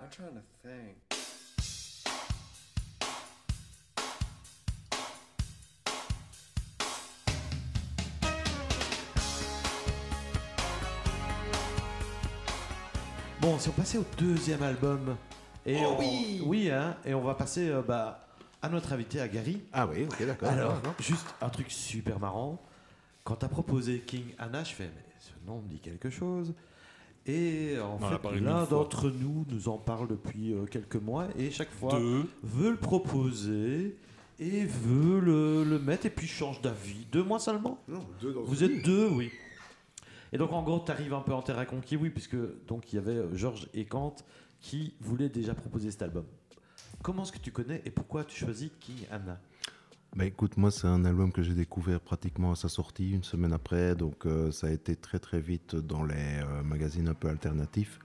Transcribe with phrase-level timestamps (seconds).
[0.00, 0.96] I'm trying to think.
[13.40, 15.16] Bon, si on passait au deuxième album.
[15.64, 18.26] Et Oh on- oui Oui, hein, et on va passer euh, bah,
[18.62, 19.62] à notre invité, à Gary.
[19.72, 20.48] Ah oui, ok, d'accord.
[20.48, 20.94] Alors, d'accord.
[21.00, 22.60] juste un truc super marrant.
[23.24, 26.54] Quand t'as proposé King Anna, je fais, mais ce nom me dit quelque chose.
[27.26, 31.28] Et en On en fait, l'un d'entre nous nous en parle depuis euh, quelques mois
[31.38, 32.24] et chaque fois Deux.
[32.42, 33.96] veut le proposer
[34.38, 37.06] et veut le, le mettre et puis change d'avis.
[37.12, 37.78] Deux mois seulement?
[37.88, 39.30] Non, deux dans Vous êtes deux, oui.
[40.32, 42.96] Et donc en gros, tu arrives un peu en terrain conquis, oui, puisque donc il
[42.96, 44.16] y avait euh, Georges et Kant
[44.60, 46.24] qui voulaient déjà proposer cet album.
[47.02, 49.38] Comment est-ce que tu connais et pourquoi tu choisis King Anna?
[50.16, 53.52] Bah écoute, moi c'est un album que j'ai découvert pratiquement à sa sortie, une semaine
[53.52, 57.28] après, donc euh, ça a été très très vite dans les euh, magazines un peu
[57.28, 58.00] alternatifs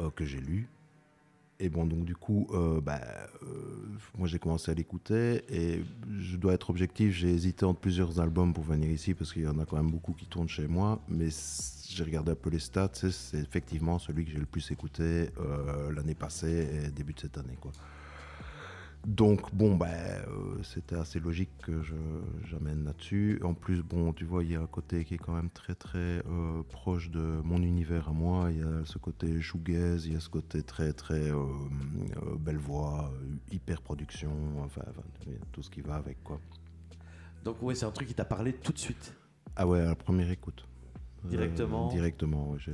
[0.00, 0.68] euh, que j'ai lus.
[1.60, 2.48] Et bon, donc du coup,
[2.82, 3.00] bah,
[4.18, 5.84] moi j'ai commencé à l'écouter et
[6.18, 9.46] je dois être objectif, j'ai hésité entre plusieurs albums pour venir ici parce qu'il y
[9.46, 11.28] en a quand même beaucoup qui tournent chez moi, mais
[11.88, 15.28] j'ai regardé un peu les stats, c'est effectivement celui que j'ai le plus écouté
[15.94, 17.56] l'année passée et début de cette année.
[17.60, 17.70] Quoi.
[19.06, 21.94] Donc bon, bah, euh, c'était assez logique que je
[22.46, 23.38] j'amène là-dessus.
[23.44, 25.74] En plus, bon, tu vois, il y a un côté qui est quand même très
[25.74, 28.48] très euh, proche de mon univers à moi.
[28.50, 32.36] Il y a ce côté shoegaze, il y a ce côté très très euh, euh,
[32.38, 33.12] belle voix,
[33.52, 34.32] hyper production,
[34.64, 36.40] enfin, enfin, tout ce qui va avec quoi.
[37.44, 39.14] Donc oui, c'est un truc qui t'a parlé tout de suite.
[39.56, 40.66] Ah ouais, à la première écoute.
[41.24, 42.72] Directement Directement, ouais, j'ai.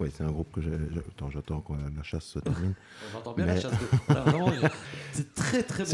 [0.00, 0.70] Oui, c'est un groupe que j'ai.
[0.70, 2.74] j'ai- Attends, j'attends que la chasse se termine.
[3.14, 4.08] On entend bien la chasse d'eau.
[5.12, 5.90] C'est très très bon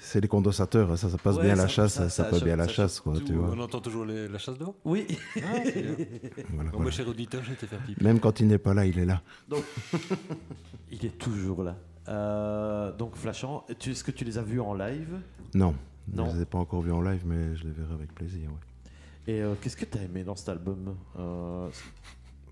[0.00, 3.14] C'est- les condensateurs, ça, ça passe Ouais, bien la chasse, ça- bien la chasse, quoi,
[3.24, 3.50] tu vois.
[3.56, 4.76] on entend toujours les- la chasse d'eau?
[4.84, 5.06] Oui.
[5.36, 5.96] Ah, c'est bien.
[6.50, 6.90] Voilà, Moi, voilà.
[6.90, 8.04] cher auditeur, j'ai été faire pipi.
[8.04, 9.22] Même quand il n'est pas là, il est là.
[9.48, 9.64] Donc,
[10.92, 11.76] il est toujours là.
[12.08, 15.14] Euh, donc Flashant, tu- est-ce que tu les as vus en live?
[15.54, 15.74] Non,
[16.12, 16.26] Non.
[16.26, 18.50] je ne les ai pas encore vus en live, mais je les verrai avec plaisir.
[18.50, 19.32] ouais.
[19.32, 20.94] Et euh, qu'est-ce que tu as aimé dans cet album?
[21.18, 21.68] Euh,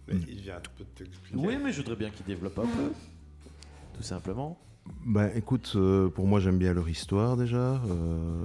[0.09, 1.37] Mais il vient un tout peu de t'expliquer.
[1.39, 2.93] Oui, mais je voudrais bien qu'ils développent un peu.
[3.95, 4.59] Tout simplement.
[5.07, 7.81] Bah, écoute, euh, pour moi, j'aime bien leur histoire déjà.
[7.87, 8.45] euh,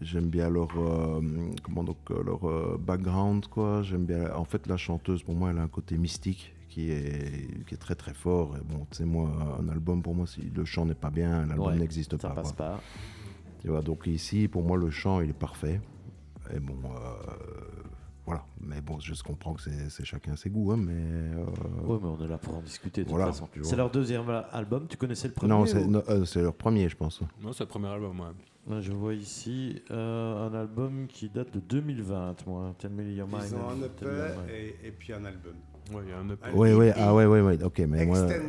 [0.00, 1.20] j'aime bien leur, euh,
[1.62, 3.82] comment donc, leur euh, background, quoi.
[3.82, 4.34] J'aime bien.
[4.34, 7.78] En fait, la chanteuse, pour moi, elle a un côté mystique qui est, qui est
[7.78, 8.56] très très fort.
[8.56, 9.30] Et bon, tu sais, moi,
[9.60, 12.34] un album, pour moi, si le chant n'est pas bien, l'album Ouais, n'existe Ça pas.
[12.34, 12.66] passe quoi.
[12.66, 12.80] pas.
[13.60, 15.80] Tu vois, donc ici, pour moi, le chant, il est parfait.
[16.52, 17.85] Et bon, euh,
[18.26, 18.44] voilà.
[18.60, 20.92] Mais bon, je comprends que c'est chacun ses goûts, hein, mais.
[20.92, 21.44] euh,
[21.86, 23.48] Ouais, mais on est là pour en discuter de Voilà, toute façon.
[23.62, 24.86] C'est leur deuxième album.
[24.88, 27.20] Tu connaissais le premier non, c'est ou- non, euh, c'est leur premier, je pense.
[27.40, 28.26] Non, c'est le premier album, ouais.
[28.68, 32.74] Ouais, Je vois ici euh, un album qui date de 2020, moi.
[32.78, 33.44] Tell me your mind.
[33.48, 33.80] Ils ont un.
[33.86, 35.54] EP et, et puis un album.
[35.92, 36.48] Ouais, il y a un EP.
[36.54, 38.18] Oui, oui, ah ouais, ouais, ouais, ok, mais moi.
[38.18, 38.40] Euh.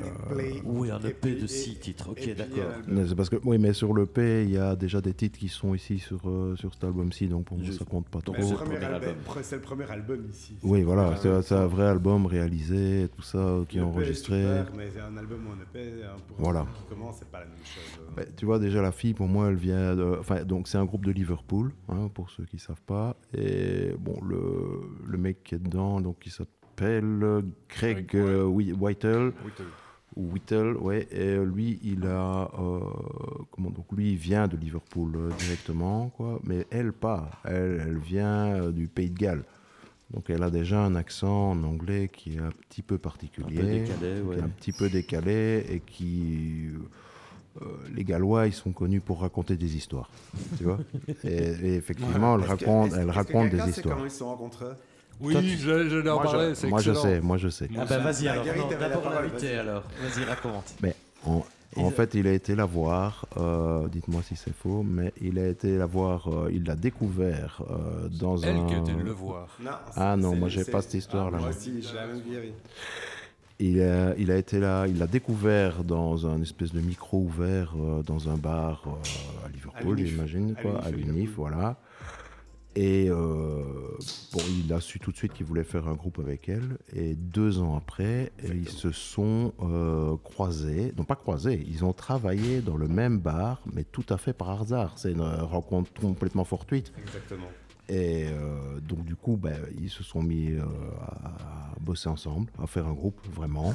[0.65, 2.09] Oui, un EP de et- 6 titres.
[2.09, 2.63] Ok, d'accord.
[2.87, 5.37] mais c'est parce que oui, mais sur le P, il y a déjà des titres
[5.37, 8.33] qui sont ici sur euh, sur cet album-ci, donc pour moi ça compte pas trop.
[8.39, 8.93] C'est le premier album.
[9.09, 9.15] album.
[9.43, 10.57] C'est le premier album ici.
[10.63, 14.41] Oui, voilà, le c'est un vrai album réalisé, tout ça, euh, qui est enregistré.
[14.41, 15.91] super, mais c'est un album ou un EP,
[16.27, 16.65] pour Voilà.
[16.75, 18.05] qui commence, c'est pas la même chose.
[18.15, 20.85] Bah, tu vois déjà la fille, pour moi, elle vient, de, enfin donc c'est un
[20.85, 25.55] groupe de Liverpool, hein, pour ceux qui savent pas, et bon le le mec qui
[25.55, 27.03] est dedans, donc il s'appelle Craig
[27.67, 29.33] Craig euh, Whi- Whittle.
[30.15, 32.79] Whittle, ouais, et euh, lui, il a, euh,
[33.51, 37.97] comment donc, lui, il vient de Liverpool euh, directement, quoi, mais elle pas, elle, elle
[37.99, 39.43] vient euh, du Pays de Galles,
[40.11, 43.57] donc elle a déjà un accent en anglais qui est un petit peu Un particulier,
[43.57, 44.37] peu décalé, qui ouais.
[44.37, 46.69] est un petit peu décalé et qui,
[47.61, 50.09] euh, les Gallois, ils sont connus pour raconter des histoires,
[50.57, 50.79] tu vois,
[51.23, 53.95] et, et effectivement, elle que- raconte, elle que raconte des histoires.
[53.97, 54.73] comment ils se sont rencontrés?
[55.19, 57.49] Oui, Toi, tu- je, je l'ai en Moi, parlé, je, moi je sais, moi je
[57.49, 57.69] sais.
[57.77, 58.45] Ah bah vas-y alors.
[58.79, 59.83] D'abord l'invité alors.
[60.01, 60.75] Vas-y, raconte.
[60.81, 60.95] Mais
[61.25, 61.43] en,
[61.75, 65.37] Et en fait, il a été la voir, euh, dites-moi si c'est faux, mais il
[65.39, 68.65] a été la voir, euh, il l'a découvert euh, dans Elle un.
[68.67, 69.47] qui a été le voir.
[69.59, 72.19] Non, Ah non, moi, j'ai pas cette histoire, Ah, là, Moi aussi, j'ai la même
[72.21, 72.53] vieille.
[73.59, 77.73] Il a, il a été là, il l'a découvert dans un espèce de micro ouvert
[77.75, 81.75] euh, dans un bar euh, à Liverpool, j'imagine, À quoi, l'Unif, à l'Unif, voilà.
[82.79, 83.63] Et euh,
[84.33, 86.77] bon, il a su tout de suite qu'il voulait faire un groupe avec elle.
[86.93, 92.61] Et deux ans après, ils se sont euh, croisés, non pas croisés, ils ont travaillé
[92.61, 94.93] dans le même bar, mais tout à fait par hasard.
[94.95, 96.93] C'est une rencontre complètement fortuite.
[97.01, 97.47] Exactement.
[97.89, 100.53] Et euh, donc du coup, ben, ils se sont mis
[101.01, 103.73] à bosser ensemble, à faire un groupe vraiment.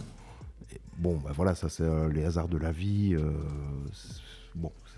[0.72, 3.16] Et bon, ben voilà, ça c'est les hasards de la vie.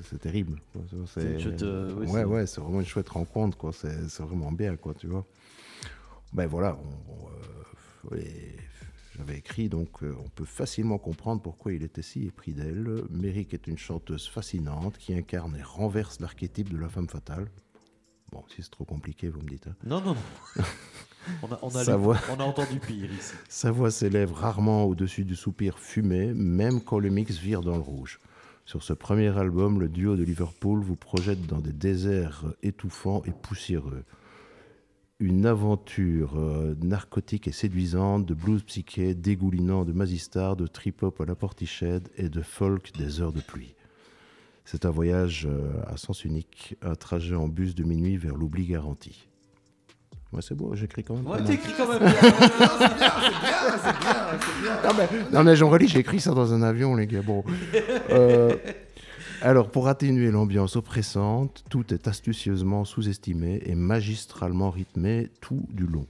[0.02, 0.58] C'est- terrible.
[1.06, 3.72] C'est chouette, euh, ouais, ouais, c'est vraiment une chouette rencontre, quoi.
[3.72, 5.24] C'est vraiment bien, quoi, tu vois.
[6.32, 6.76] Ben voilà,
[8.12, 8.18] euh,
[9.16, 13.04] J'avais écrit, donc euh, on peut facilement comprendre pourquoi il était si épris d'elle.
[13.10, 17.48] Merrick est une chanteuse fascinante qui incarne et renverse l'archétype de la femme fatale.
[18.32, 19.68] Bon, si c'est trop compliqué, vous me dites.
[19.68, 19.76] hein.
[19.84, 20.62] Non, non, non.
[21.44, 23.34] on, a, on a entendu pire ici.
[23.48, 27.82] Sa voix s'élève rarement au-dessus du soupir fumé, même quand le mix vire dans le
[27.82, 28.18] rouge.
[28.66, 33.30] Sur ce premier album, le duo de Liverpool vous projette dans des déserts étouffants et
[33.30, 34.04] poussiéreux.
[35.20, 41.26] Une aventure euh, narcotique et séduisante, de blues psyché, dégoulinant de Mazistar, de trip-hop à
[41.26, 43.74] la Portiched et de folk des heures de pluie.
[44.64, 48.64] C'est un voyage euh, à sens unique, un trajet en bus de minuit vers l'oubli
[48.64, 49.28] garanti.
[50.34, 51.26] Ouais, c'est beau, j'écris quand même.
[51.26, 52.02] Ouais, t'écris quand même.
[54.82, 57.22] Non mais, non, mais Jean-Relie, j'ai écrit ça dans un avion, les gars.
[57.22, 57.44] Bon.
[58.10, 58.54] Euh,
[59.40, 66.06] alors, pour atténuer l'ambiance oppressante, tout est astucieusement sous-estimé et magistralement rythmé tout du long.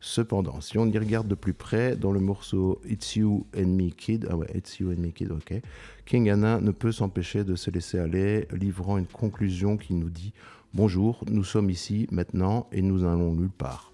[0.00, 3.90] Cependant, si on y regarde de plus près, dans le morceau It's You and Me
[3.90, 5.60] Kid, ah ouais, It's You and Me Kid, ok,
[6.06, 10.32] King Anna ne peut s'empêcher de se laisser aller, livrant une conclusion qui nous dit
[10.74, 13.92] Bonjour, nous sommes ici maintenant et nous n'allons nulle part.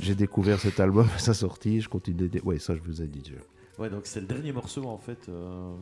[0.00, 2.40] J'ai découvert cet album à sa sortie, je continue de...
[2.44, 3.36] Ouais, ça je vous ai dit déjà.
[3.78, 5.28] Ouais, donc c'est le dernier morceau en fait.
[5.28, 5.72] euh,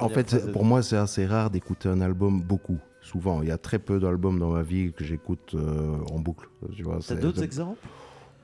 [0.00, 2.78] En fait, de- pour moi, c'est assez rare d'écouter un album beaucoup.
[3.00, 6.48] Souvent, il y a très peu d'albums dans ma vie que j'écoute euh, en boucle.
[6.74, 7.86] Tu vois, T'as d'autres exemples?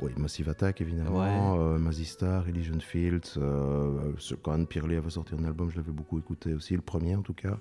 [0.01, 3.35] Oui, Massive Attack, évidemment, euh, Mazistar, Elysian Fields.
[3.37, 4.13] Euh,
[4.43, 7.23] quand Anne Pirley avait sorti un album, je l'avais beaucoup écouté aussi, le premier en
[7.23, 7.59] tout cas.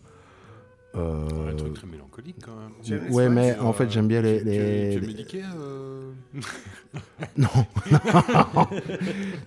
[0.95, 3.12] Euh, Un truc très mélancolique quand même.
[3.12, 4.39] Ouais, mais euh, en fait, j'aime bien les.
[4.39, 6.12] Tu- les- Tu, es médiqué euh...
[7.38, 7.50] Non,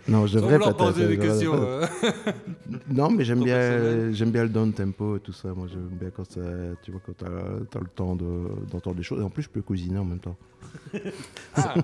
[0.08, 0.76] non, je devrais peut-être.
[0.76, 1.54] poser des je- questions.
[1.54, 1.87] euh.
[2.88, 5.48] Non, mais j'aime bien, j'aime bien le down tempo et tout ça.
[5.54, 6.40] Moi, j'aime bien quand ça,
[6.82, 9.20] tu vois, quand t'as as le temps de- d'entendre des choses.
[9.20, 10.36] Et en plus, je peux cuisiner en même temps.
[11.54, 11.75] Ah,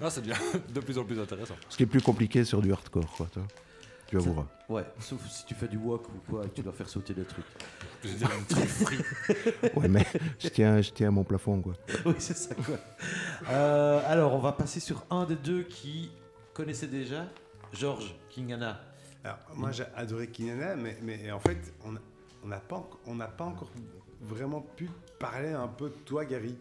[0.00, 0.34] Ah, ça devient
[0.74, 1.54] de plus en plus intéressant.
[1.68, 3.26] Ce qui est plus compliqué sur du hardcore, quoi.
[3.32, 3.48] Tu, vois.
[4.22, 4.46] Tu avoueras.
[4.68, 7.14] Ouais, sauf si tu fais du walk ou quoi et que tu dois faire sauter
[7.14, 7.44] des trucs.
[8.02, 8.30] Je veux dire.
[9.76, 10.06] Ouais, mais
[10.38, 11.74] je tiens, je tiens à mon plafond, quoi.
[12.06, 12.76] oui, c'est ça quoi.
[13.50, 16.10] Euh, alors, on va passer sur un des deux qui
[16.52, 17.26] connaissait déjà
[17.72, 18.80] Georges Kingana.
[19.24, 21.92] Alors, moi, j'ai adoré Kinana, mais, mais en fait, on
[22.48, 23.70] n'a pas, enc- on n'a pas encore
[24.20, 26.56] vraiment pu parler un peu de toi, Gary.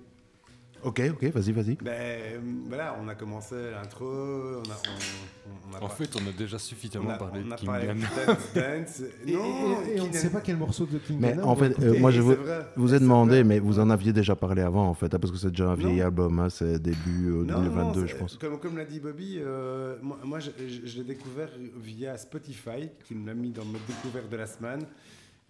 [0.85, 1.75] Ok, ok, vas-y, vas-y.
[1.75, 5.93] Ben euh, voilà, on a commencé l'intro, on a, on, on- on a En par-
[5.93, 7.95] fait, on a déjà on suffisamment a, parlé on de a King parlé Gun.
[7.95, 9.01] de Dance Dance.
[9.25, 9.39] Et, non,
[9.87, 12.11] et- et on ne sait pas quel morceau de King Mais en fait, euh, moi,
[12.11, 13.43] je vous, vrai, vous ai demandé, vrai.
[13.43, 15.75] mais vous en aviez déjà parlé avant, en fait, hein, parce que c'est déjà un
[15.75, 16.05] vieil Non.
[16.05, 18.37] album, hein, c'est début euh, Non, 2022, non, je pense.
[18.37, 21.49] Comme, comme l'a dit Bobby, euh, moi, moi, je, je- je l'ai découvert
[21.81, 24.85] via Spotify, qui me l'a mis dans mes découvertes de la semaine.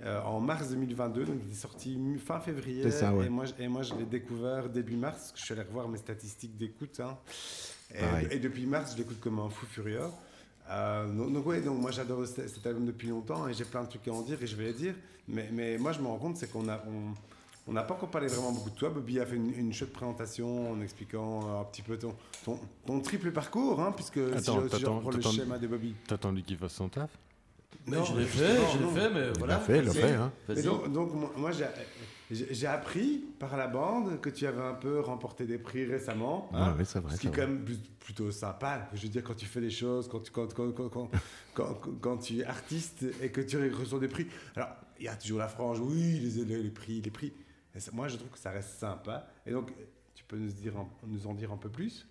[0.01, 2.83] Euh, en mars 2022, donc il est sorti fin février.
[2.83, 3.27] C'est ça, ouais.
[3.27, 5.63] et, moi, je- et moi, je l'ai découvert début mars, parce que je suis allé
[5.63, 6.99] revoir mes statistiques d'écoute.
[6.99, 7.17] hein.
[7.95, 9.99] Et, et depuis mars, je l'écoute comme un fou furieux.
[10.69, 13.83] Euh, donc, donc, ouais, donc moi j'adore cet, cet album depuis longtemps et j'ai plein
[13.83, 14.95] de trucs à en dire et je vais les dire.
[15.27, 17.13] Mais, mais moi je me rends compte, c'est qu'on a, on,
[17.67, 18.89] on n'a pas encore parlé vraiment beaucoup de toi.
[18.89, 22.15] Bobby a fait une, une chouette présentation en expliquant un petit peu ton,
[22.45, 25.67] ton, ton triple parcours, hein, puisque si Attends, je, si je reprends le schéma de
[25.67, 25.93] Bobby.
[26.07, 27.11] T'as attendu qu'il fasse son taf?
[27.87, 29.53] Non, je l'ai fait, je l'ai fait, mais Il voilà.
[29.55, 30.31] l'a fait, il l'a vas-y, fait, hein.
[30.63, 35.57] Donc, donc, moi, j'ai- appris par la bande que tu avais un peu remporté des
[35.57, 36.49] prix récemment.
[36.53, 36.57] hein.
[36.69, 37.15] Ah oui, c'est vrai.
[37.15, 37.65] Ce qui est quand même
[37.99, 38.87] plutôt sympa.
[38.93, 41.09] Je veux dire, quand tu fais des choses, quand tu, quand, quand, quand, quand,
[41.53, 44.27] quand- quand tu es artiste et que tu reçois des prix.
[44.55, 47.33] Alors, il y a toujours la frange, oui, les, les, les prix, les prix.
[47.75, 49.27] Et ça- moi, je trouve que ça reste sympa.
[49.45, 49.71] Et donc,
[50.15, 52.07] tu peux nous, dire, un- nous en dire un peu plus?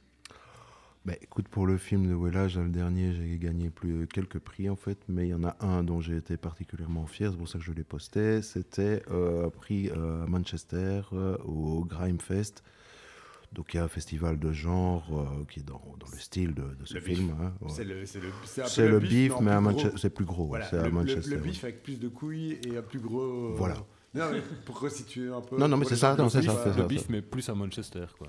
[1.05, 4.77] Bah, écoute, pour le film de Wellage, le dernier, j'ai gagné plus, quelques prix en
[4.77, 7.59] fait, mais il y en a un dont j'ai été particulièrement fier, c'est pour ça
[7.59, 8.41] que je l'ai posté.
[8.41, 12.63] C'était euh, un prix euh, à Manchester euh, au Grime Fest.
[13.53, 16.55] Donc il y a un festival de genre euh, qui est dans, dans le style
[16.55, 17.35] de, de ce Le film.
[17.43, 17.69] hein, ouais.
[17.69, 19.61] C'est le, le, le bif, mais à
[19.97, 20.47] c'est plus gros.
[20.47, 21.31] Voilà, c'est à le, le- Manchester.
[21.31, 21.43] le ouais.
[21.43, 23.21] bif avec plus de couilles et un plus gros.
[23.21, 23.75] euh, Voilà.
[24.15, 25.59] Non, mais pour resituer un peu.
[25.59, 26.47] Non, non, mais c'est ça, ça, c'est Le
[26.83, 26.87] ça.
[26.87, 28.29] bif, mais plus à Manchester, quoi.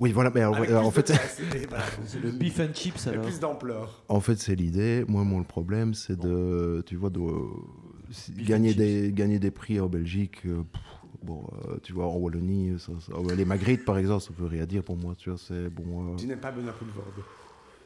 [0.00, 3.06] Oui, voilà, mais alors, Avec alors, en fait, place voilà, C'est le beef and chips
[3.06, 3.22] alors.
[3.22, 4.02] plus d'ampleur.
[4.08, 5.04] En fait, c'est l'idée.
[5.06, 7.20] Moi, mon problème, c'est de, tu vois, de
[8.30, 10.38] Beef gagner des gagner des prix en Belgique.
[10.46, 10.82] euh, pff,
[11.22, 14.46] bon, euh, tu vois, en Wallonie, ça, ça- ouais, les Magritte, par exemple, ça veut
[14.46, 15.14] rien dire pour moi.
[15.18, 16.14] Tu vois, c'est bon.
[16.14, 16.72] euh, Tu n'aimes pas Benoît.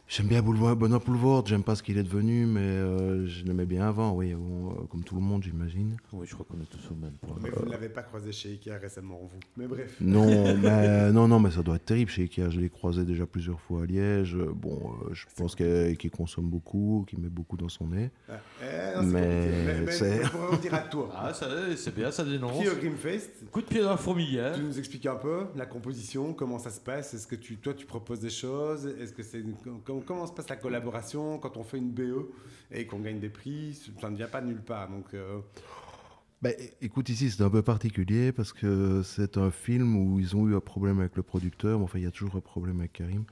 [0.09, 1.47] J'aime bien Boulevard, Benoît Poulvord.
[1.47, 4.13] J'aime pas ce qu'il est devenu, mais euh, je l'aimais bien avant.
[4.15, 5.97] Oui, bon, euh, comme tout le monde, j'imagine.
[6.13, 7.37] Oui, je crois qu'on est tous au même point.
[7.43, 9.39] Mais vous ne l'avez pas croisé chez Ikea récemment, vous.
[9.57, 9.97] Mais bref.
[10.01, 12.51] Non, mais non, non, mais ça doit être terrible chez Ikea.
[12.51, 14.37] Je l'ai croisé déjà plusieurs fois à Liège.
[14.37, 18.11] Bon, euh, je pense qu'il consomme beaucoup, qu'il met beaucoup dans son nez.
[18.29, 21.11] Ah, eh, non, Mais c'est- revenir à toi.
[21.17, 22.61] Ah, ça, c'est bien, ça dénonce.
[22.61, 24.55] Qui au Grimfest Coup de pied dans la fourmilière.
[24.55, 27.15] Tu nous expliques un peu la composition, comment ça se passe?
[27.15, 28.87] Est-ce que tu, toi, tu proposes des choses?
[29.01, 29.43] Est-ce que c'est
[30.01, 32.27] comment se passe la collaboration quand on fait une BE
[32.71, 33.79] et qu'on gagne des prix?
[34.01, 34.89] Ça ne vient pas de nulle part.
[34.91, 35.39] Donc, euh,
[36.43, 40.37] Bah, é- écoute, ici, c'est un peu particulier parce que c'est un film où ils
[40.37, 41.81] ont eu un problème avec le producteur.
[41.81, 43.25] Enfin, il y a toujours un problème avec Karim.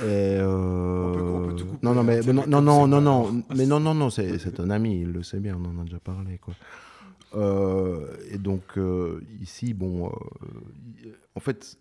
[0.00, 0.04] Et
[0.40, 3.66] euh, On peut- on peut tout couper, non, non, mais, hein, mais non, non, mais
[3.66, 6.38] non, non, non, c'est un ami, il le sait bien, on en a déjà parlé,
[6.38, 6.54] quoi.
[7.34, 10.10] Euh, et donc euh, ici, bon,
[11.34, 11.78] en fait,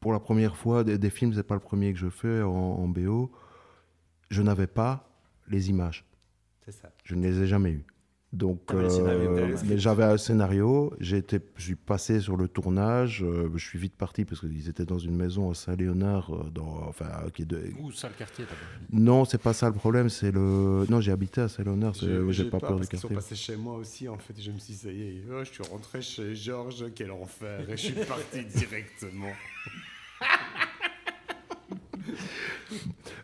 [0.00, 2.50] pour la première fois, des, des films, c'est pas le premier que je fais en,
[2.50, 3.30] en BO.
[4.30, 5.08] Je n'avais pas
[5.48, 6.04] les images.
[6.64, 6.90] c'est ça.
[7.04, 7.84] Je ne les ai jamais eues.
[8.32, 10.92] Donc, euh, mais j'avais un scénario.
[10.98, 13.22] J'ai été, je suis passé sur le tournage.
[13.22, 16.82] euh, je suis vite parti parce qu'ils étaient dans une maison à Saint-Léonard, euh, dans,
[16.88, 19.74] enfin, qui est de- Ouh, ça le quartier, t'as pas Non, c'est pas ça le
[19.76, 20.08] problème.
[20.08, 20.84] C'est le.
[20.88, 21.94] Non, j'ai habité à Saint-Léonard.
[21.94, 23.30] c'est- J'ai- J'ai pas peur du parce qu'ils sont quartier.
[23.30, 24.34] passés chez moi aussi, en fait.
[24.36, 27.70] Je me suis dit, ça y est, oh, je suis rentré chez Georges, quel enfer.
[27.70, 29.30] Et je suis parti directement.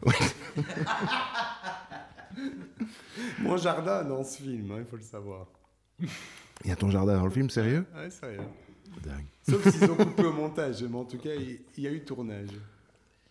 [3.40, 5.46] Mon jardin dans ce film, hein, il faut le savoir.
[6.64, 7.86] Il y a ton jardin dans le film, sérieux?
[7.94, 8.40] Ouais, sérieux.
[9.02, 9.24] Dingue.
[9.48, 12.50] Sauf s'ils ont coupé au montage, mais en tout cas, il, y a eu tournage.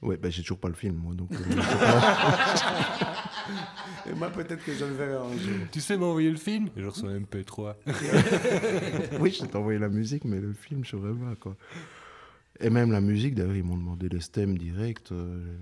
[0.01, 1.13] Ouais, ben j'ai toujours pas le film, moi.
[1.13, 1.35] Donc, euh,
[4.09, 5.55] Et moi, peut-être que je le verrai un jour.
[5.71, 6.69] Tu sais m'envoyer le film?
[6.77, 7.75] Et je reçois un MP3.
[9.19, 11.57] oui, je t'ai envoyé la musique, mais le film, je saurais pas, quoi.
[12.61, 15.11] Et même la musique, d'ailleurs, ils m'ont demandé les stems directs.
[15.11, 15.57] euh,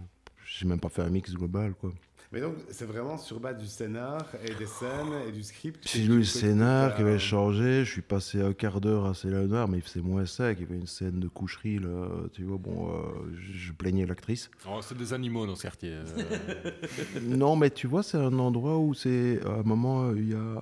[0.48, 1.92] j'ai même pas fait un mix global, quoi.
[2.34, 5.82] Mais donc, c'est vraiment sur base du scénar et des scènes et du script.
[5.82, 9.06] que J'ai lu le scénar qui euh, avait changé, je suis passé un quart d'heure
[9.06, 12.44] à Céléonard, mais faisait moins sec, il y avait une scène de coucherie, là, tu
[12.44, 13.01] vois, bon, euh,
[13.34, 14.51] je plaignais l'actrice.
[14.70, 15.94] Oh, c'est des animaux dans ce quartier.
[15.94, 16.72] euh.
[17.22, 20.38] non, mais tu vois, c'est un endroit où c'est, à un moment, il y a
[20.38, 20.62] euh,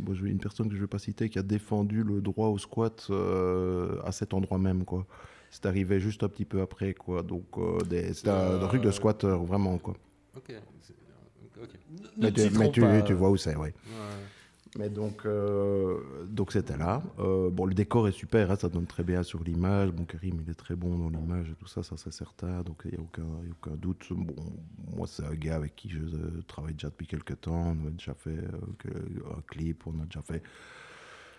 [0.00, 2.56] bon, une personne que je ne vais pas citer qui a défendu le droit au
[2.56, 5.06] squat euh, à cet endroit même, quoi.
[5.52, 8.80] C'est arrivé juste un petit peu après, quoi, donc euh, des- c'était un Euh, truc
[8.82, 9.94] de squatteur, vraiment, quoi.
[10.34, 10.54] ok.
[12.16, 13.68] Ne Mais, tu, titrons mais tu, pas, tu vois où c'est, oui.
[13.68, 13.72] Ouais.
[14.78, 17.02] Mais donc, euh, donc c'était là.
[17.18, 19.90] Euh, bon, le décor est super, hein, ça donne très bien sur l'image.
[19.90, 22.62] Bon, Karim, il est très bon dans l'image et tout ça, ça c'est certain.
[22.62, 24.06] Donc il n'y a aucun, il y a aucun doute.
[24.10, 24.34] Bon,
[24.96, 25.98] moi, c'est un gars avec qui je
[26.48, 27.76] travaille déjà depuis quelques temps.
[27.84, 30.42] On a déjà fait euh, un clip, on a déjà fait.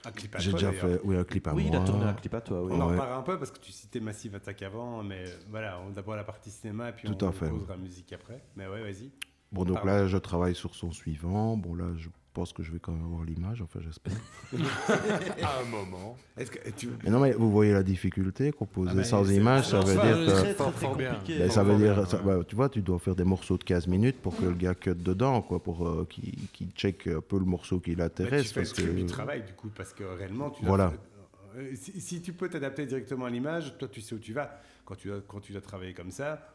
[0.05, 0.99] Un clip à J'ai toi, déjà d'ailleurs.
[0.99, 1.81] fait, oui, un clip à Oui, il moi.
[1.81, 2.71] a tourné un clip à toi, oui.
[2.73, 2.93] On en Ouais.
[2.93, 6.25] reparlera un peu parce que tu citais Massive Attack avant, mais voilà, on d'abord la
[6.25, 7.49] partie cinéma et puis Tout on à fait.
[7.49, 8.43] posera musique après.
[8.57, 9.11] Mais ouais, vas-y.
[9.51, 11.55] Bon, donc là, je travaille sur son suivant.
[11.55, 14.13] Bon, là, je pense que je vais quand même avoir l'image, enfin, j'espère.
[15.43, 16.17] À un moment.
[16.37, 19.79] Est-ce que tu Mais non, mais vous voyez la difficulté, composer Ah, sans image, ça
[19.79, 21.39] veut dire que.
[21.39, 24.21] Ben, ça veut dire, bah, tu vois, tu dois faire des morceaux de 15 minutes
[24.21, 27.45] pour que le gars cut dedans, quoi, pour euh, qu'il qu'il check un peu le
[27.45, 28.47] morceau qui Mais l'intéresse.
[28.47, 30.93] tu fais le parce que du travail du coup parce que réellement tu Voilà.
[31.55, 34.59] Euh, si, si tu peux t'adapter directement à l'image, toi tu sais où tu vas.
[34.85, 36.52] Quand tu dois, quand tu dois travailler comme ça, bah,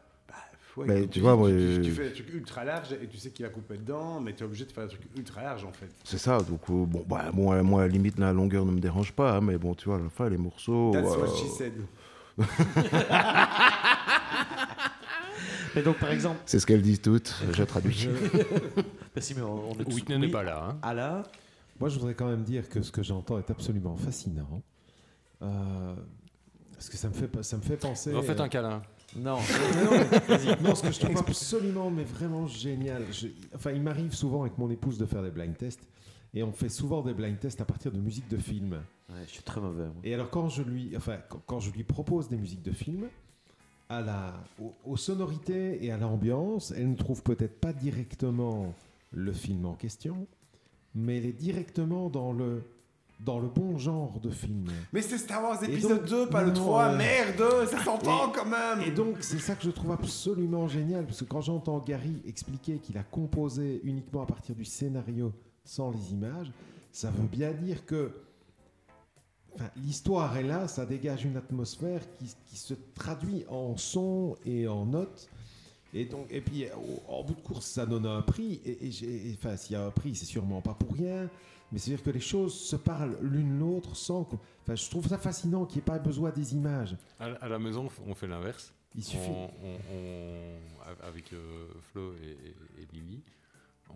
[0.77, 2.93] ouais, Mais comme tu dis, vois, moi, tu, euh, tu fais des trucs ultra larges
[2.93, 5.15] et tu sais qu'il va couper dedans, mais tu es obligé de faire des trucs
[5.17, 5.89] ultra larges en fait.
[6.03, 9.37] c'est ça, donc euh, bon, bah, moi, moi, limite la longueur ne me dérange pas,
[9.37, 10.91] hein, mais bon, tu vois, à la fin, les morceaux.
[10.91, 11.73] That's euh, what she said.
[15.75, 18.09] Mais donc, par exemple, c'est ce qu'elles disent toutes, je traduis.
[19.17, 20.69] si, mais on, on est tous- Whitney oui, n'est pas là.
[20.69, 20.77] Hein.
[20.81, 21.23] Alain,
[21.79, 24.61] Moi, je voudrais quand même dire que ce que j'entends est absolument fascinant.
[25.41, 25.95] Euh,
[26.73, 28.11] parce que ça me fait, ça me fait penser.
[28.13, 28.81] Refaites euh, un câlin.
[29.15, 29.37] Non.
[30.63, 33.03] non, ce que je trouve absolument, mais vraiment génial.
[33.11, 35.87] je- enfin, il m'arrive souvent avec mon épouse de faire des blind tests.
[36.33, 38.73] Et on fait souvent des blind tests à partir de musique de film.
[39.09, 39.85] Ouais, je suis très mauvais.
[39.85, 39.95] moi.
[40.03, 43.07] Et alors, quand je lui, enfin, quand, quand je lui propose des musiques de film,
[43.89, 48.75] à la, aux, aux sonorités et à l'ambiance, elle ne trouve peut-être pas directement
[49.11, 50.27] le film en question,
[50.93, 52.61] mais elle est directement dans le,
[53.19, 54.65] dans le bon genre de film.
[54.93, 58.29] Mais c'est Star Wars épisode donc- 2, pas le non, 3, euh, merde, ça s'entend
[58.29, 58.81] quand même.
[58.87, 62.77] Et donc, c'est ça que je trouve absolument génial, parce que quand j'entends Gary expliquer
[62.79, 65.33] qu'il a composé uniquement à partir du scénario
[65.65, 66.51] sans les images,
[66.91, 68.11] ça veut bien dire que
[69.55, 74.67] enfin, l'histoire est là, ça dégage une atmosphère qui, qui se traduit en son et
[74.67, 75.29] en notes.
[75.93, 76.65] Et, donc, et puis,
[77.07, 78.61] en bout de course, ça donne un prix.
[78.63, 81.27] Et, et, enfin, s'il y a un prix, c'est sûrement pas pour rien.
[81.71, 84.21] Mais c'est-à-dire que les choses se parlent l'une l'autre sans.
[84.61, 86.95] Enfin, je trouve ça fascinant qu'il n'y ait pas besoin des images.
[87.19, 88.73] À, à la maison, on fait l'inverse.
[88.95, 89.29] Il suffit.
[89.29, 93.21] On, on- on- avec euh, Flo et, et- et Lily,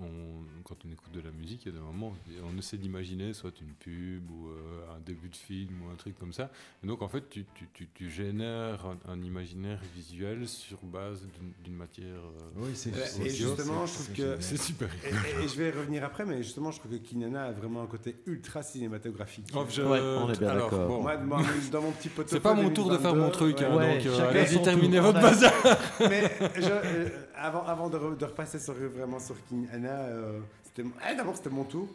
[0.01, 2.13] on- quand on écoute de la musique, il y a des moments,
[2.51, 6.17] on essaie d'imaginer soit une pub ou euh, un début de film ou un truc
[6.17, 6.49] comme ça.
[6.83, 11.27] Et donc, en fait, tu, tu- tu- tu génères un, un imaginaire visuel sur base
[11.63, 12.05] d'une- matière.
[12.05, 12.91] euh, Oui, c'est
[13.25, 14.37] Et justement, je trouve que-.
[14.39, 14.87] C'est super.
[15.03, 15.07] Et,
[15.41, 17.81] et- et je vais y revenir après, mais justement, je trouve que Kinana a vraiment
[17.81, 19.47] un côté ultra cinématographique.
[19.55, 20.87] Oh, je- Ouais, on est bien alors, d'accord.
[20.87, 23.75] bon, Moi, moi, dans mon petit c'est pas mon tour de faire mon truc, hein,
[23.75, 25.51] Ouais, donc euh, chacun allez-y son terminez votre bazar.
[25.99, 30.83] Mais je- euh, avant, avant de, re- de repasser sur, vraiment sur King Euh, c'était
[30.83, 31.87] mon- ah, d'abord c'était mon tour.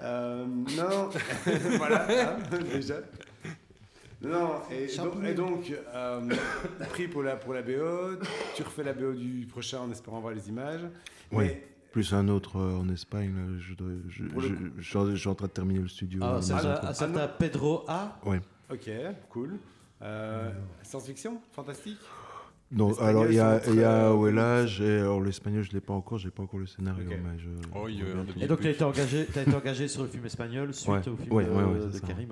[0.00, 1.10] Euh, non,
[1.78, 2.36] voilà, hein,
[2.72, 2.96] déjà.
[4.22, 6.28] Non, et, donc, et donc, euh,
[6.90, 8.16] prix pour la, pour la BO,
[8.54, 10.80] tu refais la BO du prochain en espérant voir les images.
[11.32, 11.44] Oui.
[11.46, 13.32] Mais- Plus un autre euh, en Espagne.
[13.34, 14.64] là, je, dois- je, Pour le je- coup.
[14.78, 16.20] je suis en- je suis en train de terminer le studio.
[16.22, 16.88] Ah, à c'est maison, un quoi.
[16.90, 18.18] un certain Pedro A.
[18.24, 18.40] Ouais.
[18.70, 18.90] Ok,
[19.30, 19.58] cool.
[20.02, 20.50] Euh,
[20.82, 21.98] Science-fiction Fantastique
[22.72, 25.94] Non, L'espagnol, alors il y a, y a Ouelage, et alors l'espagnol je l'ai pas
[25.94, 27.48] encore, j'ai pas encore le scénario, mais je.
[27.76, 30.74] Oh, a Et donc, tu as été engagé, as été engagé sur le film espagnol
[30.74, 32.06] suite Ouais, au film ouais, de, ouais, ouais, de c'est ça.
[32.08, 32.28] Karim.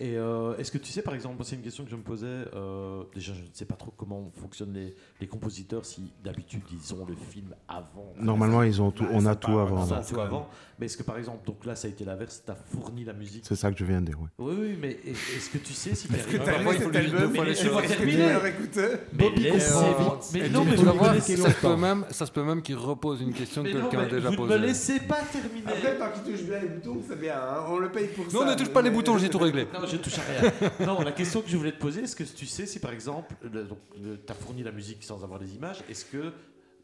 [0.00, 2.26] Et euh, est-ce que tu sais, par exemple, c'est une question que je me posais.
[2.26, 6.92] euh, déjà, je ne sais pas trop comment fonctionnent les, les compositeurs, si d'habitude ils
[6.94, 8.12] ont le film avant.
[8.18, 9.86] Normalement, ils ont tout, Bah, on a tout avant.
[9.86, 10.48] Ça, ça, tout avant.
[10.80, 13.12] Mais est-ce que, par exemple, donc là, ça a été l'inverse, tu as fourni la
[13.12, 14.18] musique C'est ça que je viens de dire.
[14.38, 16.66] Oui, oui, mais est- est-ce que tu sais si Est-ce que Karim.
[16.66, 19.59] Est-ce que tu terminer.
[19.60, 20.86] Écouté Mais non, mais vous
[21.20, 24.00] Ça se peut même, ça se peut même qu'il repose une question que non, quelqu'un
[24.04, 24.58] a déjà vous ne posée.
[24.58, 25.66] me laissez pas terminer.
[25.66, 27.34] Après, tant qu'il touche bien les boutons, c'est bien.
[27.36, 27.64] hein.
[27.68, 28.38] On le paye pour ça.
[28.38, 29.66] Non, ne touche pas les boutons, j'ai tout réglé.
[29.72, 30.86] Non, je touche à rien.
[30.86, 33.34] Non, la question que je voulais te poser, est-ce que tu sais si par exemple,
[33.42, 36.32] tu as fourni la musique sans avoir les images, est-ce que